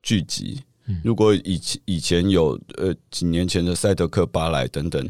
[0.02, 0.62] 剧集。
[1.04, 5.06] 如果以前以前有呃几年前的赛德克巴莱等等，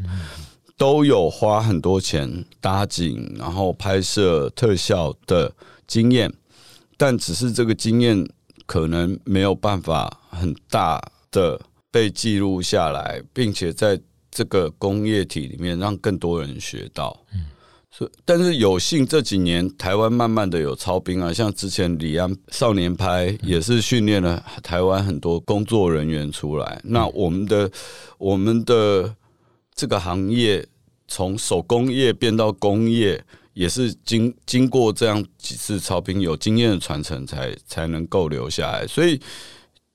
[0.77, 5.53] 都有花很多钱搭景，然后拍摄特效的
[5.87, 6.31] 经验，
[6.97, 8.27] 但只是这个经验
[8.65, 11.59] 可能没有办法很大的。
[11.91, 13.99] 被记录下来，并且在
[14.29, 17.19] 这个工业体里面让更多人学到。
[17.33, 17.45] 嗯，
[17.89, 26.79] 是，但是有幸这几年台湾慢慢的有操兵啊，像之前李安少年拍也是训练了台湾很多工作人员出来。
[26.83, 27.71] 那我们的
[28.19, 29.15] 我们的
[29.73, 30.63] 这个行业
[31.07, 33.19] 从手工业变到工业，
[33.53, 38.85] 也是经经过这样几次操兵，有经验的传承才才能够留下来。
[38.85, 39.19] 所以。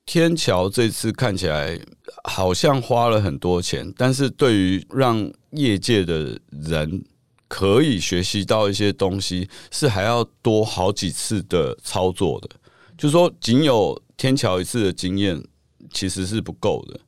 [0.06, 1.80] 天桥这次看起来
[2.24, 7.02] 好像花了很多钱，但是对于让业界的人
[7.48, 12.50] 可以学习到一些东西，是还要多好几次的操作的。
[12.98, 15.42] 就是说，仅有天桥一次的经验
[15.90, 17.00] 其实是不够的。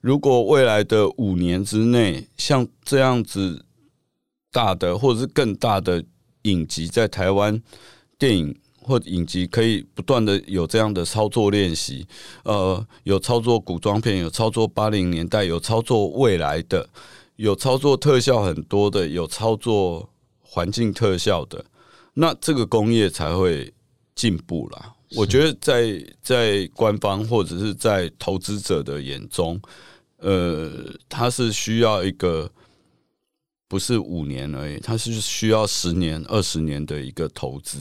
[0.00, 3.64] 如果未来的五年之内，像这样子
[4.50, 6.04] 大的或者是更大的
[6.42, 7.62] 影集在台湾
[8.18, 8.56] 电影。
[8.82, 12.06] 或影集可以不断的有这样的操作练习，
[12.44, 16.88] 呃，有操作古装片，有操作八零年代，有操作未来的，
[17.36, 20.08] 有操作特效很多的，有操作
[20.40, 21.64] 环境特效的，
[22.14, 23.72] 那这个工业才会
[24.14, 24.94] 进步啦。
[25.16, 29.60] 我觉得在在官方或者是在投资者的眼中，
[30.18, 30.70] 呃，
[31.08, 32.50] 它是需要一个
[33.66, 37.78] 不是五年而已，它是需要十年、二十年的一个投资，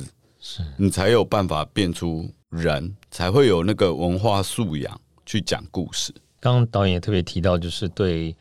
[0.49, 6.13] 是你才有办法变出人，才会有那个文化素养去讲故事。
[6.39, 8.35] 刚刚导演也特别提到，就是对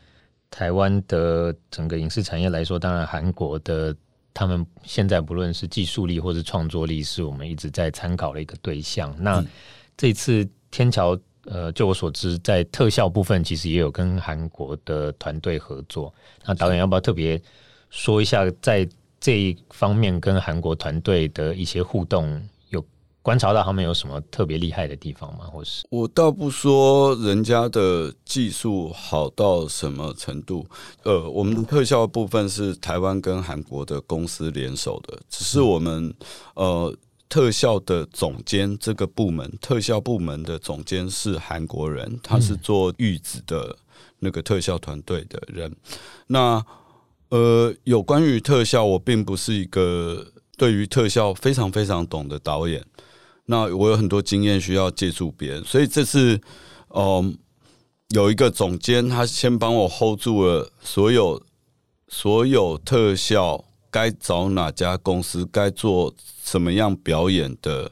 [0.49, 3.95] 台湾的整个影视产业来说，当然韩国的。
[4.31, 9.13] 他们现在不论是技术力或是创作力，是我们一直在参考的一个对象。
[9.19, 9.43] 那
[9.97, 16.13] 这次天桥，呃，就我所知，在特效部分其实也有跟韩国的团队合作。
[16.45, 17.41] 那导演要不要特别
[17.89, 18.87] 说一下，在
[19.19, 22.41] 这一方面跟韩国团队的一些互动？
[22.69, 22.85] 有
[23.21, 25.45] 观察到他们有什么特别厉害的地方吗？
[25.45, 30.65] 或是我倒不说人家的技术好到什么程度，
[31.03, 36.13] 呃，我们的特效部分是台湾跟韩国的公司联手的，只是我们
[36.55, 36.95] 呃
[37.27, 43.77] 特效的总监这个部门，特效部门的总监是韩国人，他是做玉子的
[44.19, 45.75] 那个特效团队的人。
[46.27, 46.65] 那
[47.29, 50.25] 呃，有关于特效，我并不是一个
[50.57, 52.83] 对于特效非常非常懂的导演。
[53.45, 56.39] 那我有很多经验需要借助别人，所以这次，
[56.89, 57.37] 嗯，
[58.09, 61.41] 有一个总监，他先帮我 hold 住了所有
[62.07, 66.13] 所有特效该找哪家公司，该做
[66.43, 67.91] 什么样表演的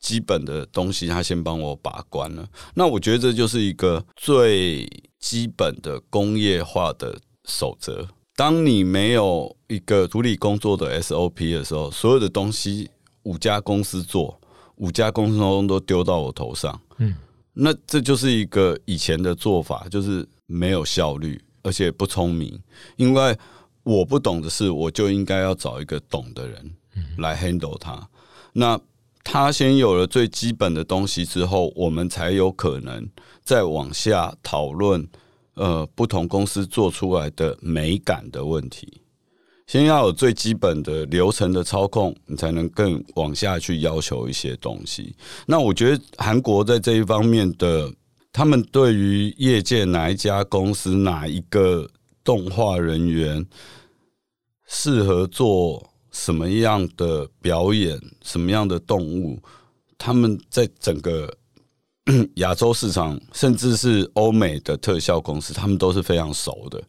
[0.00, 2.48] 基本的东西，他先帮我把关了。
[2.74, 8.08] 那我觉得这就是一个最基本的工业化的守则。
[8.36, 12.90] 当你没有一个处理工作的 SOP 的时候，所有的东西
[13.22, 14.38] 五家公司做。
[14.76, 17.14] 五家公司中都丢到我头上，嗯，
[17.52, 22.60] 那这就是一个以前的做法，就是没有效率，而且不聪明。
[22.96, 23.38] 因为
[23.84, 26.74] 我不懂的事，我就应该要找一个懂的人
[27.18, 28.08] 来 handle 它。
[28.52, 28.76] 那
[29.22, 33.08] 他先有了最基本的东西之后，我们才有可能
[33.44, 35.08] 再往下讨论，
[35.54, 39.00] 呃，不同公司做出来的美感的问题。
[39.66, 45.16] 先要有最基本的流程的操控，你才能更往下去要求一些东西。
[45.46, 47.90] 那我觉得韩国在这一方面的，
[48.30, 51.88] 他们对于业界哪一家公司、哪一个
[52.22, 53.46] 动画人员
[54.66, 59.42] 适合做什么样的表演、什么样的动物，
[59.96, 61.34] 他们在整个
[62.36, 66.82] 亚洲市场，甚至是欧美的特效公司，他们都是非常熟的。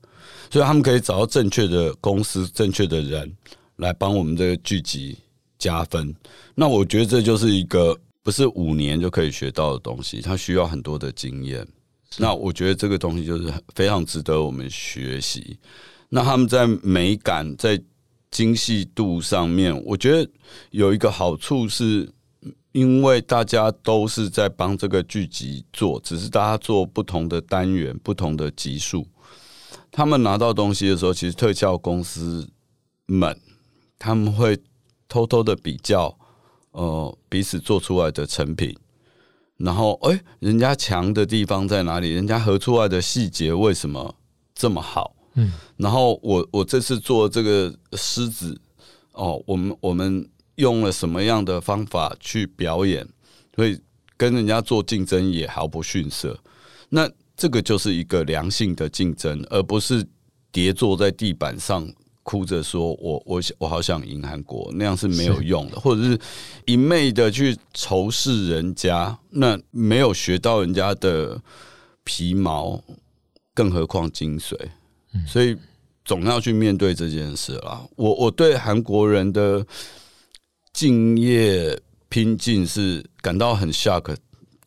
[0.49, 3.31] 所以他们可以找到正确的公司、正确的人
[3.77, 5.17] 来帮我们这个剧集
[5.57, 6.13] 加分。
[6.53, 11.65] 那我觉得这就是一个不是五年就可以学到的东西，它需要很多的经验。
[12.17, 15.57] 那我觉得这个东西就是非常值得我们学习。
[16.09, 17.81] 那他们在美感、在
[18.31, 20.29] 精细度上面，我觉得
[20.71, 22.09] 有一个好处是，
[22.75, 29.07] 因为大家都是在帮这个剧集做，只是大家做不同的单元、不同的集数。
[29.89, 32.49] 他们拿到东西的时候，其实特效公司
[33.05, 33.39] 们
[33.97, 34.61] 他们会
[35.07, 36.17] 偷偷的比较，
[36.71, 38.75] 呃，彼此做出来的成品，
[39.55, 42.11] 然后，哎、欸，人家强的地方在哪里？
[42.13, 44.13] 人家合出来的细节为什么
[44.53, 45.15] 这么好？
[45.35, 48.59] 嗯，然后我我这次做这个狮子，
[49.13, 53.07] 哦，我们我们用了什么样的方法去表演，
[53.55, 53.79] 所以
[54.17, 56.39] 跟人家做竞争也毫不逊色。
[56.89, 57.09] 那。
[57.37, 60.07] 这个就是一个良性的竞争，而不是
[60.53, 61.85] 跌坐在地板上
[62.23, 66.17] 哭着说“我我我好想赢韩国”，那样是没有用的，或者是
[66.65, 71.37] 一昧的去仇视人家，那没有学到人家的
[72.05, 72.81] 皮毛，
[73.53, 74.57] 更何况精髓。
[75.27, 75.57] 所以
[76.05, 77.85] 总要去面对这件事啦。
[77.97, 79.67] 我我对韩国人的
[80.75, 84.13] 敬业拼劲是感到很 shock。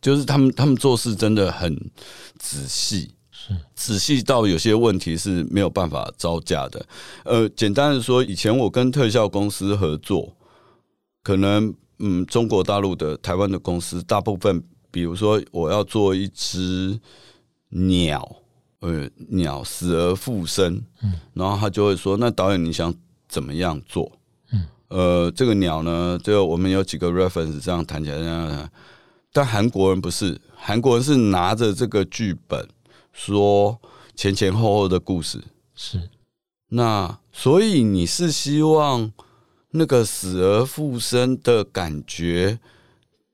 [0.00, 1.76] 就是他们，他们做事真的很
[2.38, 6.86] 仔细，是仔细到有些问题是没有办法招架的。
[7.24, 10.34] 呃，简单的说，以前我跟特效公司合作，
[11.24, 16.98] 可能嗯，中国大陆的、台湾的公司，大部分，比如说我要做一只
[17.70, 18.36] 鸟，
[18.78, 22.94] 呃，鸟死而复生，嗯，然后他就会说，那导演你想
[23.28, 24.17] 怎么样做？
[24.88, 28.70] 嗯，呃，这个鸟呢，就我们有几个 reference，这样谈起来这样。
[29.32, 32.68] 但韩国人不是，韩国人是拿着这个剧本
[33.12, 33.78] 说
[34.14, 35.42] 前前后后的故事，
[35.74, 36.08] 是
[36.70, 39.12] 那所以你是希望
[39.70, 42.58] 那个死而复生的感觉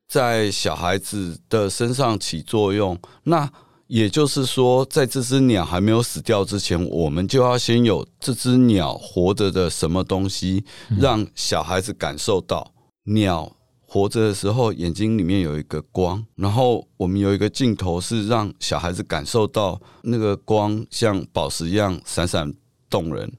[0.07, 3.51] 在小孩子的身上起作用，那
[3.87, 10.65] 也就是说，在这只鸟还没有死掉之前，我们就要先有这只鸟活着的什么东西，
[10.99, 12.73] 让小孩子感受到
[13.05, 13.53] 鸟。
[13.87, 22.53] 活着的时候眼睛里面有一个光，然后我们有一个镜头是让小孩子感受到那个光像宝石一样闪闪
[22.91, 23.33] 动人，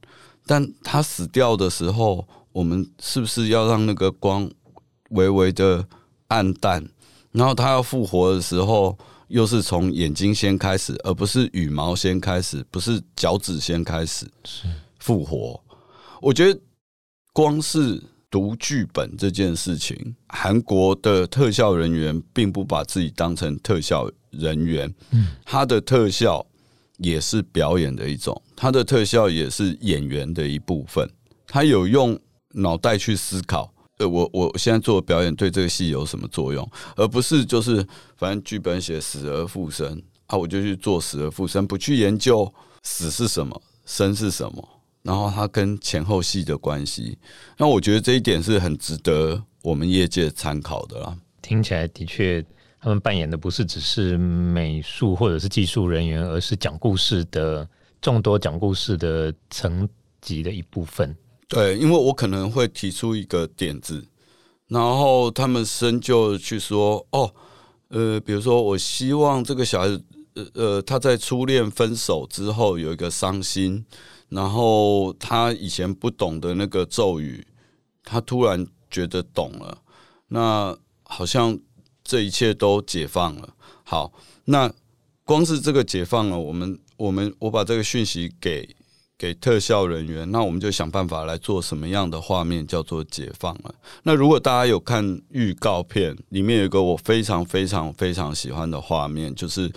[0.46, 4.50] 但它死掉的时候，我们是不是要让那个光
[5.10, 5.86] 微微的
[6.30, 6.88] 暗淡？
[7.34, 8.98] 然后它要复活的时候，
[9.36, 14.26] 又是从眼睛先开始，而不是羽毛先开始，不是脚趾先开始
[14.98, 15.62] 复活。
[16.22, 16.58] 我觉得
[17.34, 26.48] 光是读剧本这件事情，韩国的特效人员并不把自己当成特效人员，嗯，他的特效
[27.00, 31.12] 也是表演的一种，他的特效也是演员的一部分，
[31.46, 32.18] 他有用
[32.54, 33.75] 脑袋去思考。
[33.98, 37.86] 呃，我我现在做表演对这个戏有什么作用，而不是就是
[38.18, 44.68] 反正剧本写死而复生啊，我就去做死而复生，不去研究死是什么，生是什么，
[45.02, 47.18] 然后它跟前后戏的关系。
[47.58, 51.18] 那我觉得这一点是很值得我们业界参考的啦。
[51.42, 52.44] 听起来的确，
[52.82, 57.66] 他们扮演的不是只是美术或者是技术人员，而是讲故事的
[58.02, 59.88] 众多讲故事的层
[60.20, 61.16] 级的一部分。
[61.48, 64.08] 对，因为我可能会提出一个点子，
[64.68, 67.32] 然后他们深究去说，哦，
[67.90, 73.86] 呃，比如说，我希望这个小孩子，呃呃，他在初恋分手之后有一个伤心，
[74.30, 77.46] 然后他以前不懂的那个咒语，
[78.04, 79.78] 他突然觉得懂了，
[80.30, 81.60] 那好像
[82.04, 83.54] 这一切都解放了。
[83.84, 84.12] 好，
[84.46, 84.74] 那
[85.24, 88.76] 光是这个解放了，我们我们我把这个讯息给。
[89.18, 93.74] 给特效人员，那我们就想办法来做什么样的画面叫做解放了。
[94.04, 99.72] 那如果大家有看预告片，里面有一个我非常非常非常喜欢的画面，就是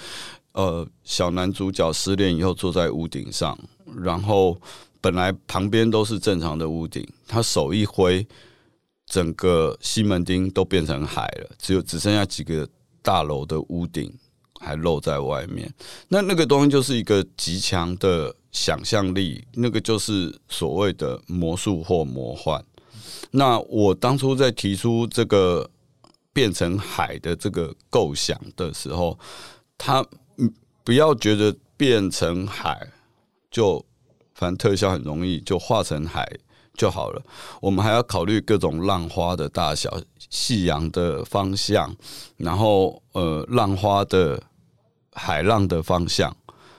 [0.54, 3.56] 呃小男主角失恋以后坐在屋顶上，
[3.96, 4.60] 然后
[5.00, 8.26] 本来旁边都是正常的屋顶，他手一挥，
[9.06, 12.68] 整个西门町都变成海了，只有只剩下几个
[13.02, 14.12] 大楼的屋顶
[14.58, 15.72] 还露在外面。
[16.08, 18.34] 那那个东西就是一个极强的。
[18.50, 22.64] 想象力，那个就是所谓的魔术或魔幻。
[23.30, 25.68] 那我当初在提出这个
[26.32, 29.18] 变成海的这个构想的时候，
[29.76, 30.04] 他
[30.84, 32.88] 不要觉得变成海
[33.50, 33.84] 就
[34.34, 36.26] 反正特效很容易就化成海
[36.74, 37.22] 就好了。
[37.60, 41.94] 我们还要考虑各种浪花的大小、夕阳的方向，
[42.36, 44.42] 然后呃浪花的
[45.12, 46.34] 海浪的方向。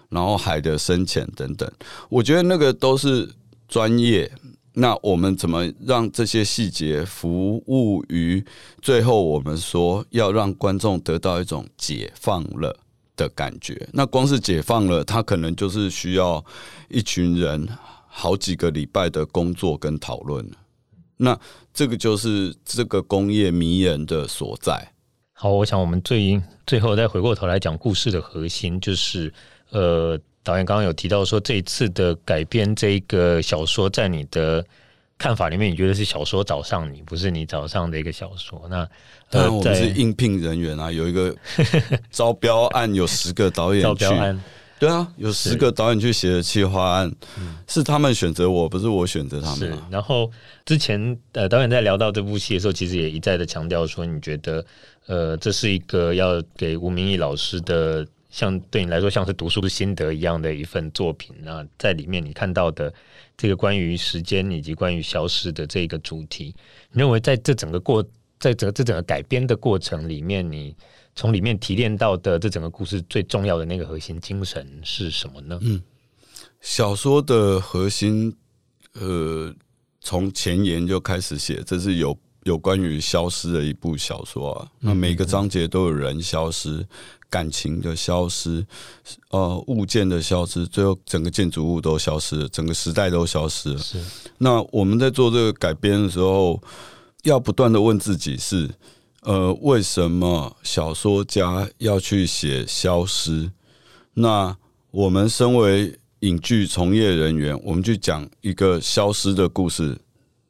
[0.09, 1.71] 然后海的深浅等等，
[2.09, 3.29] 我觉得那个都是
[3.67, 4.31] 专业。
[4.73, 8.43] 那我们怎么让这些细节服务于
[8.81, 9.21] 最后？
[9.23, 12.79] 我们说要让观众得到一种解放了
[13.17, 13.87] 的感觉。
[13.91, 16.43] 那光是解放了，他可能就是需要
[16.87, 17.67] 一群人
[18.07, 20.49] 好几个礼拜的工作跟讨论。
[21.17, 21.37] 那
[21.73, 24.93] 这个就是这个工业迷人的所在。
[25.33, 29.31] 好，我想我们最最后再回过头来讲故事的核心就是。
[29.71, 34.65] 呃，导演刚刚有提到说，这一次的改编这一个小说，在你的
[35.17, 38.65] 看法里面，你觉得是小说找上你，不是你找上的一个小说？
[38.69, 38.87] 那
[39.29, 41.35] 当然，我们是应聘人员啊，有一个
[42.09, 44.05] 招标案，有十个导演去，
[44.79, 47.11] 对啊，有十个导演去写的企划案，
[47.67, 49.77] 是他们选择我，不是我选择他们。
[49.91, 50.31] 然后
[50.65, 54.65] 之前呃，导演在聊到这部戏的时候，其实也一再的强调说，你觉得
[55.05, 58.07] 呃，这是一个要给吴明义老师的。
[58.29, 61.35] 像对你来说，像是读书的心得一样的一份作品。
[61.41, 62.93] 那在里面你看到的
[63.35, 66.53] 这个关于时间以及关于消失的这个主题，
[66.91, 68.03] 你认为在这整个过，
[68.39, 70.75] 在整个这整个改编的过程里面，你
[71.15, 75.59] 从里面提炼到的这整个故事最重要的那个核心精神是什么呢？
[75.63, 75.81] 嗯，
[76.61, 78.33] 小说的核心，
[78.93, 79.53] 呃，
[80.01, 82.17] 从前言就开始写，这是有
[82.49, 84.67] 有关于消失的一部小说啊。
[84.79, 86.85] 那每个章节都有人消失。
[87.31, 88.65] 感情的消失，
[89.29, 93.77] 呃，物件的消失，最后整个建筑物都消失了，整个时代都消失了。
[93.77, 94.03] 是。
[94.39, 96.59] 那我们在做这个改编的时候，
[97.21, 98.67] 要不断的问自己是：
[99.21, 103.51] 呃，为什么小说家要去写消失？
[104.15, 104.57] 那
[104.89, 109.95] 我们身为影剧从业人员，我们去讲一个消失的故事，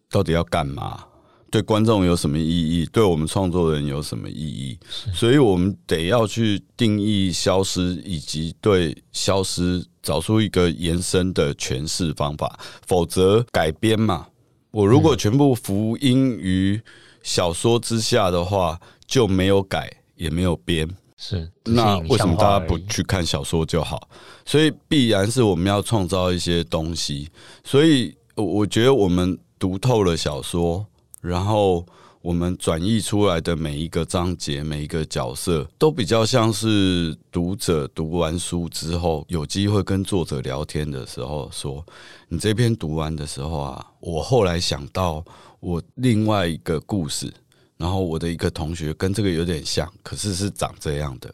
[0.10, 1.04] 到底要干嘛？
[1.52, 2.86] 对观众有什么意义？
[2.92, 4.78] 对我们创作人有什么意义？
[5.14, 12.60] 所以我们得要去定义消失，以及对消失找出一个延伸的诠释方法。
[12.86, 14.28] 否则改编嘛，
[14.72, 16.80] 我如果全部服膺于
[17.24, 20.88] 小说之下的话，就没有改也没有编。
[21.18, 24.08] 是，那为什么大家不去看小说就好？
[24.46, 27.28] 所以必然是我们要创造一些东西。
[27.64, 30.86] 所以我觉得我们读透了小说。
[31.22, 31.86] 然后
[32.22, 41.86] 我们转译出来的每一个章节、每一个角色，都比较像是读者读完书之后，有机会跟作者聊天的时候说
[42.28, 45.24] ：“你这篇读完的时候啊，我后来想到
[45.62, 47.34] 我另外一个故事，
[47.78, 51.34] 然后我的一个同学跟这个有点像，可是是长这样的，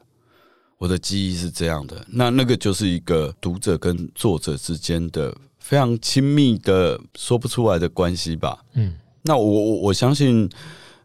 [0.78, 2.06] 我的记忆是这样的。
[2.08, 8.94] 那那个就是一个读者跟作者之间的非常亲密的说不出来的关系吧？”嗯。
[9.28, 10.48] 那我我我相信，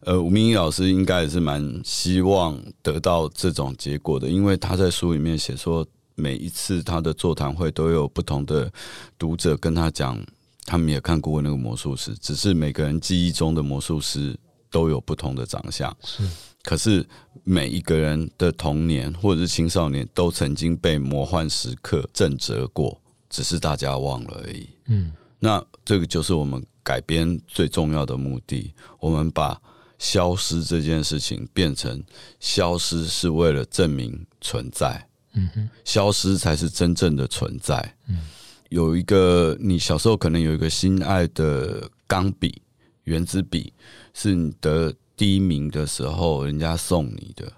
[0.00, 8.70] 呃，吴明益老师应该也是蛮希望得到这种结果的，因为他在书里面写说，每一次他的座谈会都有不同的
[9.18, 10.22] 读者跟他讲，
[10.66, 14.38] 他们也看过那个魔术师，只是每个人记忆中的魔术师
[14.70, 16.22] 都有不同的长相，是，
[16.62, 17.02] 可是
[17.42, 23.00] 每一个人的童年或者是青少年都曾经被魔幻时刻震折过，
[23.30, 24.68] 只是大家忘了而已。
[24.88, 26.62] 嗯，那这个就是我们。
[26.82, 29.60] 改编最重要的目的，我们把
[29.98, 32.02] 消失这件事情变成
[32.38, 37.96] 消失是为了证明存在，嗯哼，消失才是真正的存在。
[38.08, 38.20] 嗯，
[38.70, 42.62] 有一个你小时候可能有一个心爱的钢笔、
[43.04, 43.72] 原子笔，
[44.14, 47.52] 是你得第一名的时候人家送你的。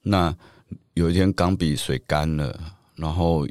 [0.00, 0.34] 那
[0.94, 2.58] 有一天钢笔水干了，
[2.96, 3.46] 然后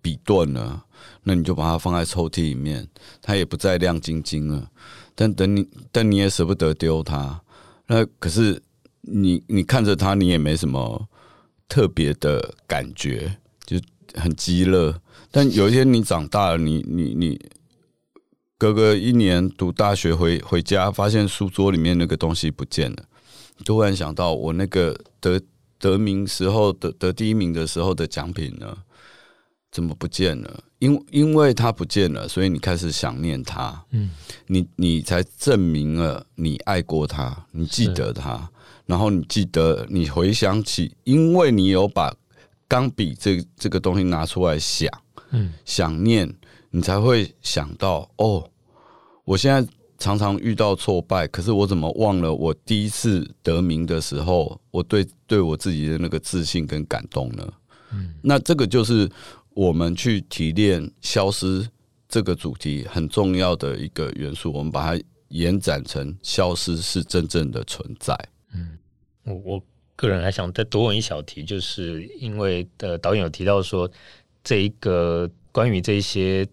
[0.00, 0.84] 笔断了。
[1.22, 2.86] 那你就把它放在抽屉里面，
[3.22, 4.70] 它也不再亮晶晶了。
[5.14, 7.40] 但等你，但你也舍不得丢它。
[7.86, 8.62] 那可是
[9.02, 11.08] 你，你看着它，你也没什么
[11.68, 13.78] 特别的感觉，就
[14.14, 14.94] 很鸡肋。
[15.30, 17.40] 但有一天你长大了，你你你，
[18.58, 23.04] 隔个一年读大学回回家，发现书桌里面那个东西不见了，
[23.64, 25.40] 突然想到我那个得
[25.78, 28.76] 得名时候得得第一名的时候的奖品呢？
[29.70, 30.64] 怎么不见了？
[30.80, 33.84] 因因为他不见了，所以你开始想念他。
[33.90, 34.10] 嗯，
[34.46, 38.50] 你你才证明了你爱过他，你记得他，
[38.86, 42.12] 然后你记得你回想起，因为你有把
[42.66, 44.90] 钢笔这这个东西拿出来想，
[45.30, 46.34] 嗯，想念，
[46.70, 48.50] 你才会想到哦，
[49.24, 57.46] 我现在常常遇到挫败，可是我怎么忘了我第一次得名的时候，我对对我自己的那个自信跟感动呢？
[57.92, 59.08] 嗯，那这个就是。
[59.54, 61.68] 我们去提炼消失
[62.08, 68.16] 这个主题很重要的一个元素，我们把它延展成消失是真正的存在。
[68.54, 68.78] 嗯，
[69.24, 69.64] 我我
[69.96, 73.90] 个人还想再多问一小题，就是因为的导演有提到说，
[74.42, 76.46] 这一个关于这些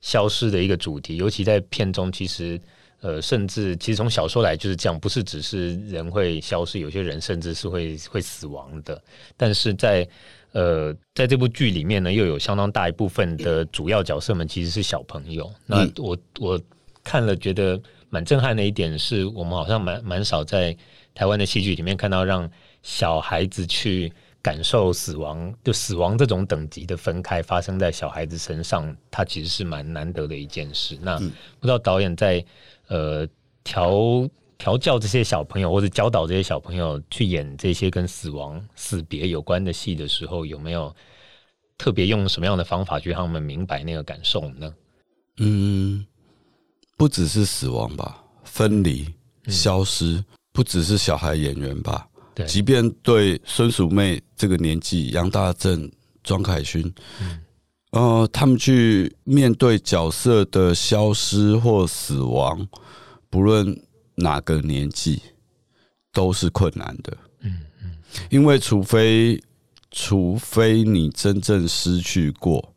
[0.00, 2.60] 消失的一个主题，尤其在片中，其实
[3.00, 9.02] 呃，甚至其实从小说来就是这样，不是只是人会消失，有些人甚至是会会死亡的，
[9.36, 10.08] 但是在。
[10.52, 15.50] 呃，在这部剧里面呢，又有相当大一部分的主要角色们其实是小朋友。
[15.66, 16.60] 那我我
[17.02, 17.80] 看了觉得
[18.10, 20.76] 蛮震撼的一点是，我们好像蛮蛮少在
[21.14, 22.48] 台湾的戏剧里面看到让
[22.82, 30.98] 小孩子去感受死亡，就死亡这种等级的分开发生在小孩子身上，它其实是蛮难得的一件事。
[31.00, 32.44] 那不知道导演在
[32.88, 33.26] 呃
[33.64, 34.28] 调。
[34.62, 40.94] 调教这些小朋友，或者教导这些小朋友去演这些跟死亡、死别有关的戏的时候，有没有
[41.76, 44.72] 特别用什么样的方法去让他们明白那个感受呢？
[45.38, 46.06] 嗯，
[46.96, 49.12] 不只是死亡吧，分离、
[49.48, 52.06] 消失，嗯、不只是小孩演员吧？
[52.32, 55.90] 对，即便对孙淑妹这个年纪，杨大正、
[56.22, 56.80] 庄凯勋，
[57.20, 57.42] 嗯，
[57.90, 62.64] 呃，他们去面对角色的消失或死亡，
[63.28, 63.76] 不论。
[64.14, 65.22] 哪个年纪
[66.12, 67.96] 都是困难的，嗯嗯，
[68.30, 69.42] 因为除非
[69.90, 72.74] 除非你真正失去过，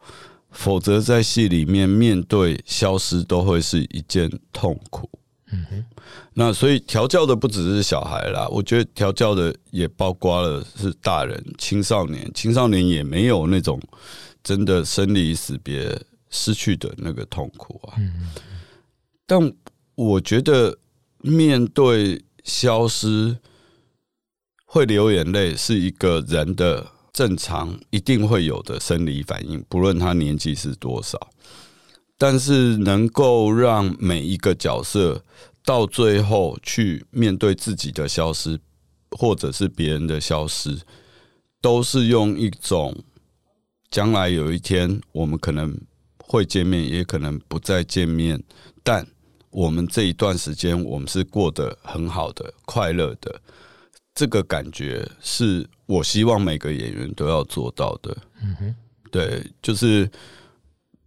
[0.51, 5.09] 否则在戏里面面对消失都会是一件痛苦，
[5.51, 5.85] 嗯哼。
[6.33, 13.77] 那所以调教的不只是小孩啦，我觉得调教的也包括了是大人、青少年，青少年也没有那种
[14.41, 18.29] 真的生离死别失去的那个痛苦啊，嗯嗯。
[19.25, 19.53] 但
[19.95, 20.77] 我觉得。
[21.25, 23.39] 面对消失
[24.63, 31.31] 会流眼泪，是一个人的正常一定会有的生理反应，不论他年纪是多少。
[32.17, 35.25] 但是能够让每一个角色
[35.63, 38.59] 到最后去面对自己的消失，
[39.09, 40.79] 或者是别人的消失，
[41.59, 43.03] 都是用一种
[43.89, 45.75] 将来有一天我们可能
[46.19, 48.43] 会见面，也可能不再见面，
[48.83, 49.07] 但。
[49.55, 53.39] 我们这一段时间，我们是过得很好的、快乐的，
[54.13, 58.17] 这个感觉是我希望每个演员都要做到的。
[58.43, 58.75] 嗯哼，
[59.09, 60.11] 对，就是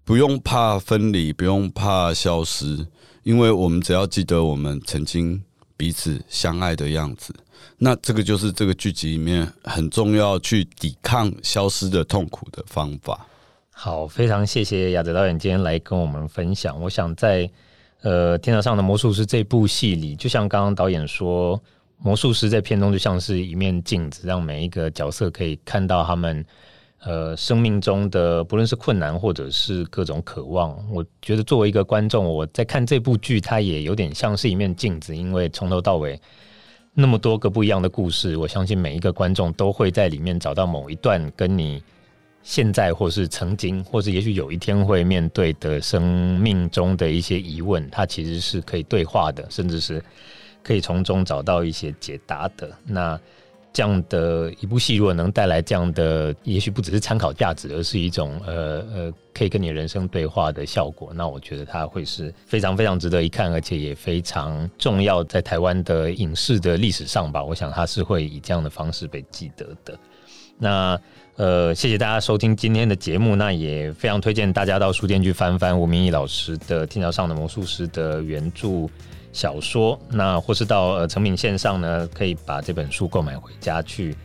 [0.03, 2.87] 不用怕分离，不用怕消失，
[3.23, 5.45] 因为我们只要记得我们曾经
[5.77, 7.35] 彼此相爱的样子。
[7.77, 13.27] 那这个就是这个剧集里面很重要，去抵抗消失的痛苦的方法。
[13.71, 16.81] 好，非常谢谢亚德导演今天来跟我们分享。
[16.81, 17.51] 我想在
[18.03, 21.61] 呃《天堂上的魔术师》这部戏里，就像刚刚导演说，
[21.99, 26.45] 魔术师在片中就像是一面镜子，让每一个角色可以看到他们
[27.01, 30.77] 呃生命中的不论是困难或者是各种渴望。
[30.93, 36.21] 我觉得作为一个观众，我在看这部剧，它也有点像是一面镜子，因为从头到尾。
[37.01, 41.81] 那么多个不一样的故事，我相信每一个观众都会在里面找到某一段跟你
[42.49, 50.03] 现在或是曾经，或是也许有一天会面对的生命中的一些疑问，它其实是可以对话的，甚至是
[50.63, 52.71] 可以从中找到一些解答的。
[52.87, 53.21] 那
[53.71, 69.99] 这样的一部戏，如果能带来这样的，也许不只是参考价值，而是一种呃呃，可以跟你人生对话的效果，那我觉得它会是非常非常值得一看，而且也非常重要，在台湾的影视的历史上吧，我想它是会以这样的方式被记得的。
[70.61, 70.99] 那
[71.39, 78.89] 呃，谢谢大家收听今天的节目，那也非常推荐大家到书店去翻翻吴明义老师的《天桥上的魔术师》的原著。
[79.33, 84.17] 小说，那或是到呃成品线上呢，可以把这本书购买回家去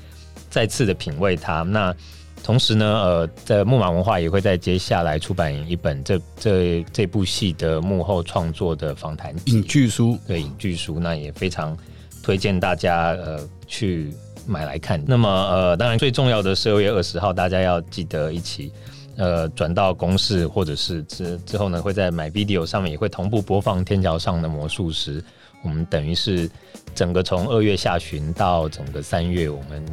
[0.49, 1.61] 再次的品味它。
[1.61, 1.93] 那
[2.41, 11.77] 同时呢，呃，在木马文化也会在接下来出版一本这这这部戏的幕后创作的访谈影剧书，对影剧书，那也非常
[12.23, 14.11] 推荐大家呃去
[14.45, 15.03] 买来看。
[15.05, 18.71] 那么呃，当然最重要的是二月二十号，大家要记得一起。
[19.15, 25.21] 呃，转到公视，或者是之之后呢，会在 MyVideo 上面也会同步播放《天桥上的魔术师》。
[25.63, 26.49] 我们等于是
[26.95, 29.85] 整个从二月下旬到整个三月，我们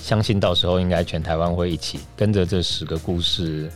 [0.00, 3.70] 相信到时候应该全台湾会一起跟着这十个故事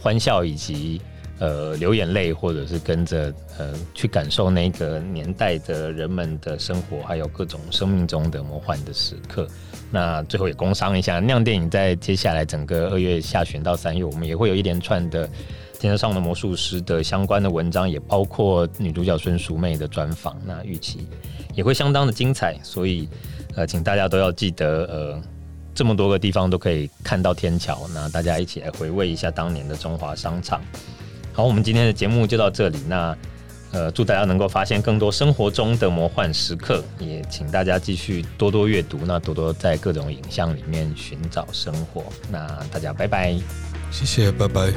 [0.00, 1.00] 欢笑，以及
[1.40, 9.48] 呃流眼泪，或者是跟着呃去感受那个年代的人们的生活，还有各种生命中的魔幻的时刻。
[9.90, 15.26] 那最后也工商一下，酿电影在接下来整个二月下旬到三月，我们也会有一连串的
[15.80, 20.40] 《天桥上的魔术师》的相关的文章，也包括女主角孙淑媚的专访。
[20.46, 21.08] 那预期
[21.56, 23.08] 也会相当的精彩，所以
[23.56, 25.22] 呃，请大家都要记得，呃，
[25.74, 30.60] 这么多个地方都可以看到天桥，那大家一起来回味一下当年的中华商场。
[31.32, 32.78] 好，我们今天的节目就到这里。
[32.88, 33.16] 那。
[33.72, 42.02] 呃，祝大家能够发现更多生活中的魔幻时刻，也请大家继续多多阅读，那多多在各种影像里面寻找生活。
[42.28, 43.32] 那大家拜拜，
[43.92, 44.72] 谢谢，拜拜。